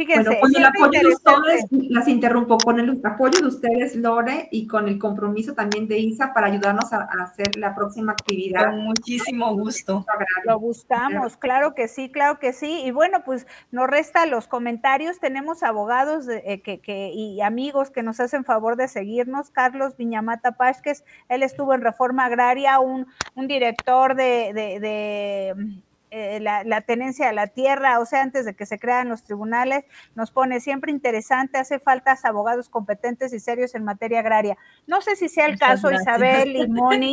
Fíjense, 0.00 0.40
con 0.40 0.56
el 0.56 0.64
apoyo 0.64 0.98
de 0.98 1.08
ustedes, 1.08 1.66
las 1.90 2.08
interrumpo, 2.08 2.56
con 2.56 2.80
el 2.80 2.98
apoyo 3.04 3.38
de 3.38 3.46
ustedes, 3.48 3.94
Lore, 3.96 4.48
y 4.50 4.66
con 4.66 4.88
el 4.88 4.98
compromiso 4.98 5.52
también 5.52 5.88
de 5.88 5.98
Isa 5.98 6.32
para 6.32 6.46
ayudarnos 6.46 6.90
a, 6.94 7.06
hacer 7.22 7.54
la 7.56 7.74
próxima 7.74 8.12
actividad. 8.12 8.70
Con 8.70 8.80
muchísimo 8.80 9.54
gusto. 9.54 10.06
Lo 10.46 10.58
buscamos, 10.58 11.36
claro 11.36 11.74
que 11.74 11.86
sí, 11.86 12.10
claro 12.10 12.38
que 12.38 12.54
sí. 12.54 12.80
Y 12.82 12.92
bueno, 12.92 13.24
pues 13.26 13.46
nos 13.72 13.88
resta 13.88 14.24
los 14.24 14.48
comentarios. 14.48 15.20
Tenemos 15.20 15.62
abogados 15.62 16.26
eh, 16.30 16.62
que, 16.64 16.80
que, 16.80 17.10
y 17.12 17.42
amigos 17.42 17.90
que 17.90 18.02
nos 18.02 18.20
hacen 18.20 18.46
favor 18.46 18.76
de 18.76 18.88
seguirnos. 18.88 19.50
Carlos 19.50 19.98
Viñamata 19.98 20.52
Pásquez, 20.52 21.04
él 21.28 21.42
estuvo 21.42 21.74
en 21.74 21.82
Reforma 21.82 22.24
Agraria, 22.24 22.80
un, 22.80 23.06
un 23.34 23.46
director 23.48 24.14
de, 24.14 24.54
de 24.54 25.82
eh, 26.10 26.40
la, 26.40 26.80
tenencia 26.80 27.28
de 27.28 27.32
la 27.32 27.46
tierra, 27.46 28.00
o 28.00 28.04
sea, 28.04 28.22
antes 28.22 28.44
de 28.44 28.54
que 28.54 28.66
se 28.66 28.78
crean 28.78 29.08
los 29.08 29.22
tribunales, 29.22 29.84
nos 30.14 30.30
pone 30.30 30.58
siempre 30.60 30.90
interesante, 30.90 31.58
hace 31.58 31.78
falta 31.78 32.18
abogados 32.24 32.68
competentes 32.68 33.32
y 33.32 33.38
serios 33.38 33.74
en 33.74 33.84
materia 33.84 34.20
agraria. 34.20 34.56
No 34.86 35.00
sé 35.00 35.14
si 35.14 35.28
sea 35.28 35.46
el 35.46 35.58
caso, 35.58 35.92
Isabel 35.92 36.56
y 36.56 36.66
Moni, 36.68 37.12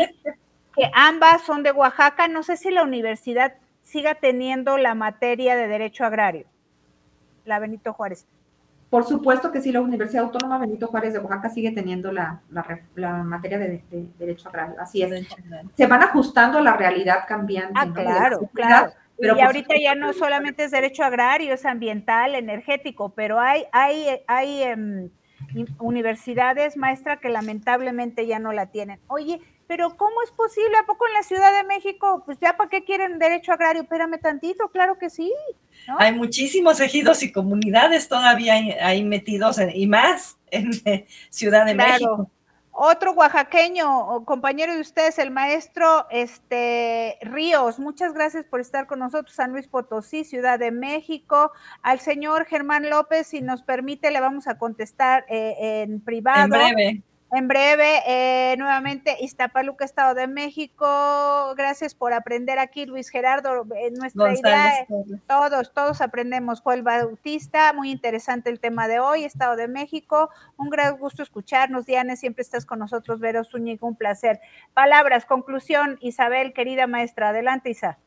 que 0.75 0.89
ambas 0.93 1.43
son 1.43 1.63
de 1.63 1.71
Oaxaca, 1.71 2.27
no 2.27 2.41
sé 2.41 2.57
si 2.57 2.71
la 2.71 2.83
universidad 2.83 3.53
siga 3.83 4.15
teniendo 4.15 4.77
la 4.77 4.95
materia 4.95 5.55
de 5.55 5.67
derecho 5.67 6.03
agrario, 6.03 6.47
la 7.45 7.59
Benito 7.59 7.93
Juárez. 7.93 8.25
Por 8.89 9.03
supuesto 9.03 9.51
que 9.51 9.61
sí, 9.61 9.71
la 9.71 9.81
Universidad 9.81 10.23
Autónoma 10.23 10.59
Benito 10.59 10.87
Juárez 10.87 11.13
de 11.13 11.19
Oaxaca 11.19 11.49
sigue 11.49 11.71
teniendo 11.71 12.11
la, 12.11 12.39
materia 13.25 13.57
de, 13.57 13.83
derecho 14.17 14.47
agrario. 14.47 14.75
Así 14.79 15.01
es. 15.01 15.27
Se 15.75 15.87
van 15.87 16.03
ajustando 16.03 16.59
a 16.59 16.61
la 16.61 16.77
realidad 16.77 17.25
cambiante. 17.27 17.73
Ah, 17.75 17.91
claro, 17.93 18.49
claro. 18.53 18.93
y 19.17 19.27
ahorita 19.27 19.75
ya 19.81 19.93
no 19.95 20.13
solamente 20.13 20.63
es 20.63 20.71
derecho 20.71 21.03
agrario, 21.03 21.53
es 21.53 21.65
ambiental, 21.65 22.33
energético, 22.35 23.09
pero 23.09 23.41
hay, 23.41 23.65
hay, 23.73 24.21
hay 24.25 24.63
em, 24.63 25.09
universidades, 25.79 26.77
maestra, 26.77 27.17
que 27.17 27.27
lamentablemente 27.27 28.25
ya 28.25 28.39
no 28.39 28.53
la 28.53 28.67
tienen. 28.67 29.01
Oye, 29.07 29.41
pero 29.67 29.97
¿cómo 29.97 30.21
es 30.23 30.31
posible? 30.31 30.77
¿A 30.77 30.85
poco 30.85 31.05
en 31.07 31.13
la 31.13 31.23
Ciudad 31.23 31.51
de 31.61 31.67
México? 31.67 32.23
Pues 32.25 32.39
ya 32.39 32.55
para 32.55 32.69
qué 32.69 32.85
quieren 32.85 33.19
derecho 33.19 33.51
agrario, 33.51 33.81
espérame 33.81 34.17
tantito, 34.17 34.69
claro 34.69 34.97
que 34.97 35.09
sí. 35.09 35.33
Hay 35.99 36.13
muchísimos 36.13 36.79
ejidos 36.79 37.23
y 37.23 37.31
comunidades 37.31 38.07
todavía 38.07 38.55
ahí 38.81 39.03
metidos 39.03 39.57
y 39.73 39.87
más 39.87 40.37
en 40.51 40.71
eh, 40.85 41.05
Ciudad 41.29 41.65
de 41.65 41.75
México. 41.75 42.29
Otro 42.79 43.13
oaxaqueño, 43.13 44.23
compañero 44.23 44.75
de 44.75 44.81
ustedes, 44.81 45.17
el 45.17 45.31
maestro 45.31 46.05
este, 46.11 47.17
Ríos, 47.21 47.79
muchas 47.79 48.13
gracias 48.13 48.45
por 48.45 48.59
estar 48.59 48.85
con 48.85 48.99
nosotros, 48.99 49.35
San 49.35 49.51
Luis 49.51 49.67
Potosí, 49.67 50.23
Ciudad 50.23 50.59
de 50.59 50.69
México. 50.69 51.51
Al 51.81 51.99
señor 52.01 52.45
Germán 52.45 52.87
López, 52.87 53.25
si 53.25 53.41
nos 53.41 53.63
permite, 53.63 54.11
le 54.11 54.19
vamos 54.19 54.47
a 54.47 54.59
contestar 54.59 55.25
eh, 55.27 55.81
en 55.81 56.01
privado. 56.01 56.43
En 56.43 56.49
breve. 56.51 57.01
En 57.29 57.49
breve, 57.49 58.03
eh, 58.07 58.55
nuevamente, 58.57 59.17
Iztapaluca, 59.19 59.83
Estado 59.83 60.15
de 60.15 60.27
México. 60.27 61.53
Gracias 61.57 61.93
por 61.93 62.13
aprender 62.13 62.57
aquí, 62.57 62.85
Luis 62.85 63.09
Gerardo. 63.09 63.65
Eh, 63.75 63.91
nuestra 63.91 64.33
idea, 64.33 64.87
todos, 65.27 65.73
todos 65.73 65.99
aprendemos. 65.99 66.61
Joel 66.61 66.83
Bautista, 66.83 67.73
muy 67.73 67.91
interesante 67.91 68.49
el 68.49 68.61
tema 68.61 68.87
de 68.87 69.01
hoy, 69.01 69.25
Estado 69.25 69.57
de 69.57 69.67
México. 69.67 70.29
Un 70.55 70.69
gran 70.69 70.97
gusto 70.97 71.21
escucharnos, 71.21 71.85
Diana, 71.85 72.15
siempre 72.15 72.43
estás 72.43 72.65
con 72.65 72.79
nosotros, 72.79 73.19
Vero 73.19 73.43
Zúñiga, 73.43 73.85
un 73.85 73.97
placer. 73.97 74.39
Palabras, 74.73 75.25
conclusión, 75.25 75.97
Isabel, 75.99 76.53
querida 76.53 76.87
maestra. 76.87 77.29
Adelante, 77.29 77.69
Isa. 77.69 77.97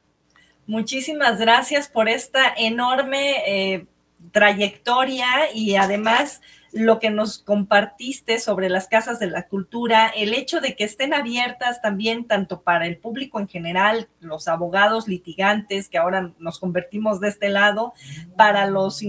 Muchísimas 0.66 1.38
gracias 1.38 1.88
por 1.88 2.08
esta 2.08 2.54
enorme 2.56 3.42
eh, 3.46 3.86
trayectoria 4.32 5.26
y 5.52 5.76
además 5.76 6.40
lo 6.72 6.98
que 6.98 7.10
nos 7.10 7.38
compartiste 7.38 8.38
sobre 8.38 8.68
las 8.68 8.86
casas 8.86 9.18
de 9.18 9.26
la 9.26 9.48
cultura, 9.48 10.08
el 10.08 10.34
hecho 10.34 10.60
de 10.60 10.76
que 10.76 10.84
estén 10.84 11.12
abiertas 11.14 11.82
también 11.82 12.26
tanto 12.26 12.62
para 12.62 12.86
el 12.86 12.98
público 12.98 13.40
en 13.40 13.48
general, 13.48 14.08
los 14.20 14.46
abogados 14.46 15.08
litigantes, 15.08 15.88
que 15.88 15.98
ahora 15.98 16.32
nos 16.38 16.58
convertimos 16.60 17.20
de 17.20 17.28
este 17.28 17.48
lado, 17.48 17.92
para 18.36 18.66
los, 18.66 19.02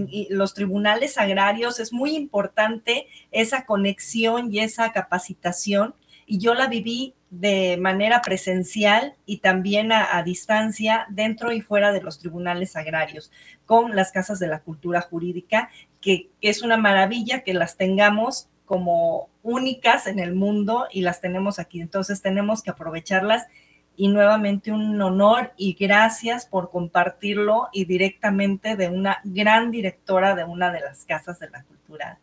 tribunales 0.54 1.18
agrarios, 1.18 1.80
es 1.80 1.94
muy 1.94 2.16
importante 2.16 3.08
esa 3.32 3.66
conexión 3.66 4.54
y 4.54 4.60
esa 4.60 4.92
capacitación. 4.92 5.94
Y 6.26 6.40
yo 6.40 6.54
la 6.54 6.68
viví 6.68 7.14
de 7.30 7.78
manera 7.78 8.22
presencial 8.22 9.16
y 9.26 9.38
también 9.38 9.92
a, 9.92 10.22
distancia 10.24 11.06
dentro 11.10 11.52
y 11.52 11.62
fuera 11.62 11.92
de 11.92 12.02
los 12.02 12.20
tribunales 12.20 12.76
agrarios 12.76 13.32
con 13.66 13.96
las 13.96 14.12
casas 14.12 14.40
de 14.40 14.48
la 14.48 14.60
cultura 14.60 15.02
jurídica, 15.02 15.70
que, 16.02 16.30
es 16.42 16.64
una 16.64 16.78
maravilla 16.78 17.42
que 17.42 17.54
las 17.54 17.78
tengamos 17.78 18.50
como 18.66 19.30
únicas 19.44 20.08
en 20.08 20.20
el 20.20 20.34
mundo 20.34 20.88
y 20.92 21.02
las 21.02 21.22
tenemos 21.22 21.60
aquí. 21.60 21.80
Entonces 21.80 22.22
tenemos 22.22 22.64
que 22.64 22.72
aprovecharlas 22.72 23.48
y 23.96 24.08
nuevamente 24.08 24.72
un 24.72 25.00
honor 25.02 25.52
y 25.58 25.74
gracias 25.74 26.46
por 26.46 26.72
compartirlo 26.72 27.70
y 27.72 27.86
directamente 27.86 28.76
de 28.76 28.90
una 28.90 29.20
gran 29.24 29.70
directora 29.70 30.36
de 30.36 30.44
una 30.44 30.72
de 30.72 30.82
las 30.82 31.06
casas 31.06 31.40
de 31.40 31.50
la 31.50 31.64
cultura 31.64 32.20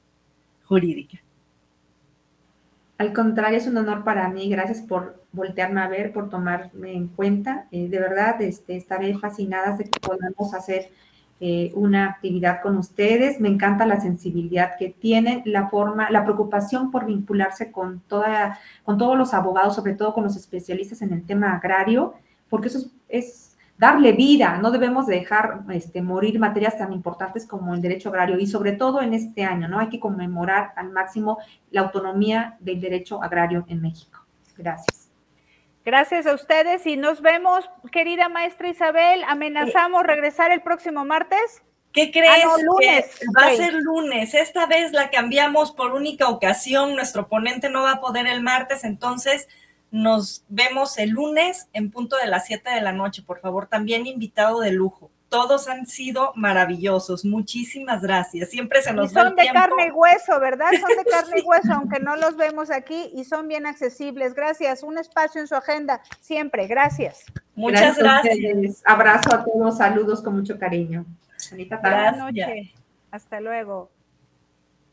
jurídica. 0.65 1.19
Al 2.99 3.13
contrario, 3.13 3.59
es 3.59 3.67
un 3.69 3.77
honor 3.77 4.03
para 4.03 4.29
mí. 4.29 4.49
Gracias 4.51 4.83
por 4.83 5.23
voltearme 5.31 5.81
a 5.81 5.89
ver, 5.89 6.13
por 6.13 6.29
tomarme 6.29 6.93
en 6.95 7.07
cuenta. 7.07 7.69
Eh, 7.71 7.89
de 7.89 8.01
verdad, 8.01 8.43
este, 8.43 8.77
estaré 8.77 9.17
fascinada 9.17 9.77
de 9.77 9.85
que 9.85 10.01
podamos 10.01 10.53
hacer 10.53 10.91
eh, 11.41 11.73
una 11.75 12.07
actividad 12.07 12.61
con 12.63 12.77
ustedes. 12.77 13.41
Me 13.41 13.49
encanta 13.49 13.87
la 13.87 14.01
sensibilidad 14.01 14.73
que 14.79 14.91
tienen, 14.91 15.43
la 15.45 15.69
forma, 15.69 16.11
la 16.11 16.25
preocupación 16.25 16.91
por 16.91 17.07
vincularse 17.07 17.71
con, 17.71 18.01
toda, 18.01 18.59
con 18.85 18.99
todos 18.99 19.17
los 19.17 19.35
abogados, 19.35 19.75
sobre 19.77 19.95
todo 19.95 20.15
con 20.15 20.25
los 20.25 20.37
especialistas 20.37 21.03
en 21.03 21.13
el 21.13 21.25
tema 21.25 21.55
agrario, 21.55 22.15
porque 22.49 22.69
eso 22.69 22.91
es 23.09 23.57
darle 23.79 24.13
vida, 24.13 24.59
no 24.59 24.73
debemos 24.73 25.07
dejar 25.07 25.63
este, 25.71 26.03
morir 26.03 26.41
materias 26.41 26.77
tan 26.77 26.93
importantes 26.93 27.47
como 27.47 27.73
el 27.75 27.81
derecho 27.81 28.09
agrario 28.09 28.39
y 28.39 28.47
sobre 28.47 28.73
todo 28.73 29.01
en 29.01 29.15
este 29.15 29.45
año, 29.45 29.69
¿no? 29.69 29.79
Hay 29.79 29.89
que 29.89 30.01
conmemorar 30.01 30.73
al 30.75 30.91
máximo 30.91 31.39
la 31.71 31.83
autonomía 31.83 32.57
del 32.59 32.81
derecho 32.81 33.23
agrario 33.23 33.65
en 33.69 33.81
México. 33.81 34.27
Gracias. 34.57 35.08
Gracias 35.89 36.27
a 36.27 36.35
ustedes 36.35 36.87
y 36.87 36.99
nos 36.99 37.23
vemos, 37.23 37.65
querida 37.91 38.29
maestra 38.29 38.69
Isabel. 38.69 39.25
¿Amenazamos 39.27 40.03
regresar 40.03 40.53
el 40.53 40.61
próximo 40.61 41.07
martes? 41.07 41.63
¿Qué 41.95 42.11
crees? 42.11 42.45
Ah, 42.45 42.57
lunes. 42.63 43.19
va 43.35 43.47
a 43.47 43.57
ser 43.57 43.73
lunes. 43.73 44.35
Esta 44.35 44.67
vez 44.67 44.93
la 44.93 45.09
cambiamos 45.09 45.73
por 45.73 45.95
única 45.95 46.29
ocasión. 46.29 46.95
Nuestro 46.95 47.29
ponente 47.29 47.71
no 47.71 47.85
va 47.85 47.93
a 47.93 48.01
poder 48.03 48.27
el 48.27 48.43
martes, 48.43 48.85
entonces 48.85 49.49
nos 49.91 50.45
vemos 50.51 50.99
el 50.99 51.09
lunes 51.09 51.71
en 51.73 51.91
punto 51.91 52.19
de 52.19 52.27
las 52.27 52.45
7 52.45 52.69
de 52.69 52.83
la 52.83 52.93
noche, 52.93 53.23
por 53.23 53.41
favor. 53.41 53.67
También 53.67 54.07
invitado 54.07 54.61
de 54.61 54.73
lujo. 54.73 55.11
Todos 55.29 55.69
han 55.69 55.87
sido 55.87 56.33
maravillosos. 56.37 57.25
Muchísimas 57.25 58.03
gracias. 58.03 58.51
Siempre 58.51 58.81
se 58.81 58.93
nos 58.93 59.11
y 59.11 59.15
son 59.15 59.35
de 59.35 59.49
carne 59.53 59.89
y 59.89 59.91
hueso, 59.91 60.41
¿verdad? 60.41 60.71
Son 60.81 60.97
de 60.97 61.05
carne 61.11 61.41
y 61.41 61.43
hueso, 61.43 61.73
aunque 61.75 62.01
no 62.01 62.17
los 62.17 62.37
vemos 62.37 62.71
aquí 62.71 63.11
y 63.15 63.25
son 63.25 63.47
bien 63.47 63.67
accesibles. 63.67 64.35
Gracias. 64.35 64.83
Un 64.83 64.97
espacio 64.99 65.41
en 65.41 65.47
su 65.47 65.55
agenda. 65.55 66.01
Siempre. 66.21 66.67
Gracias. 66.67 67.25
Muchas 67.55 67.99
gracias. 67.99 68.83
Abrazo 68.87 69.35
a 69.35 69.45
todos. 69.45 69.77
Saludos 69.77 70.23
con 70.23 70.37
mucho 70.37 70.59
cariño. 70.59 71.05
Bonita 71.51 71.81
tarde. 71.81 72.19
Buenas 72.19 72.19
noches. 72.19 72.71
Hasta 73.11 73.41
luego. 73.41 73.91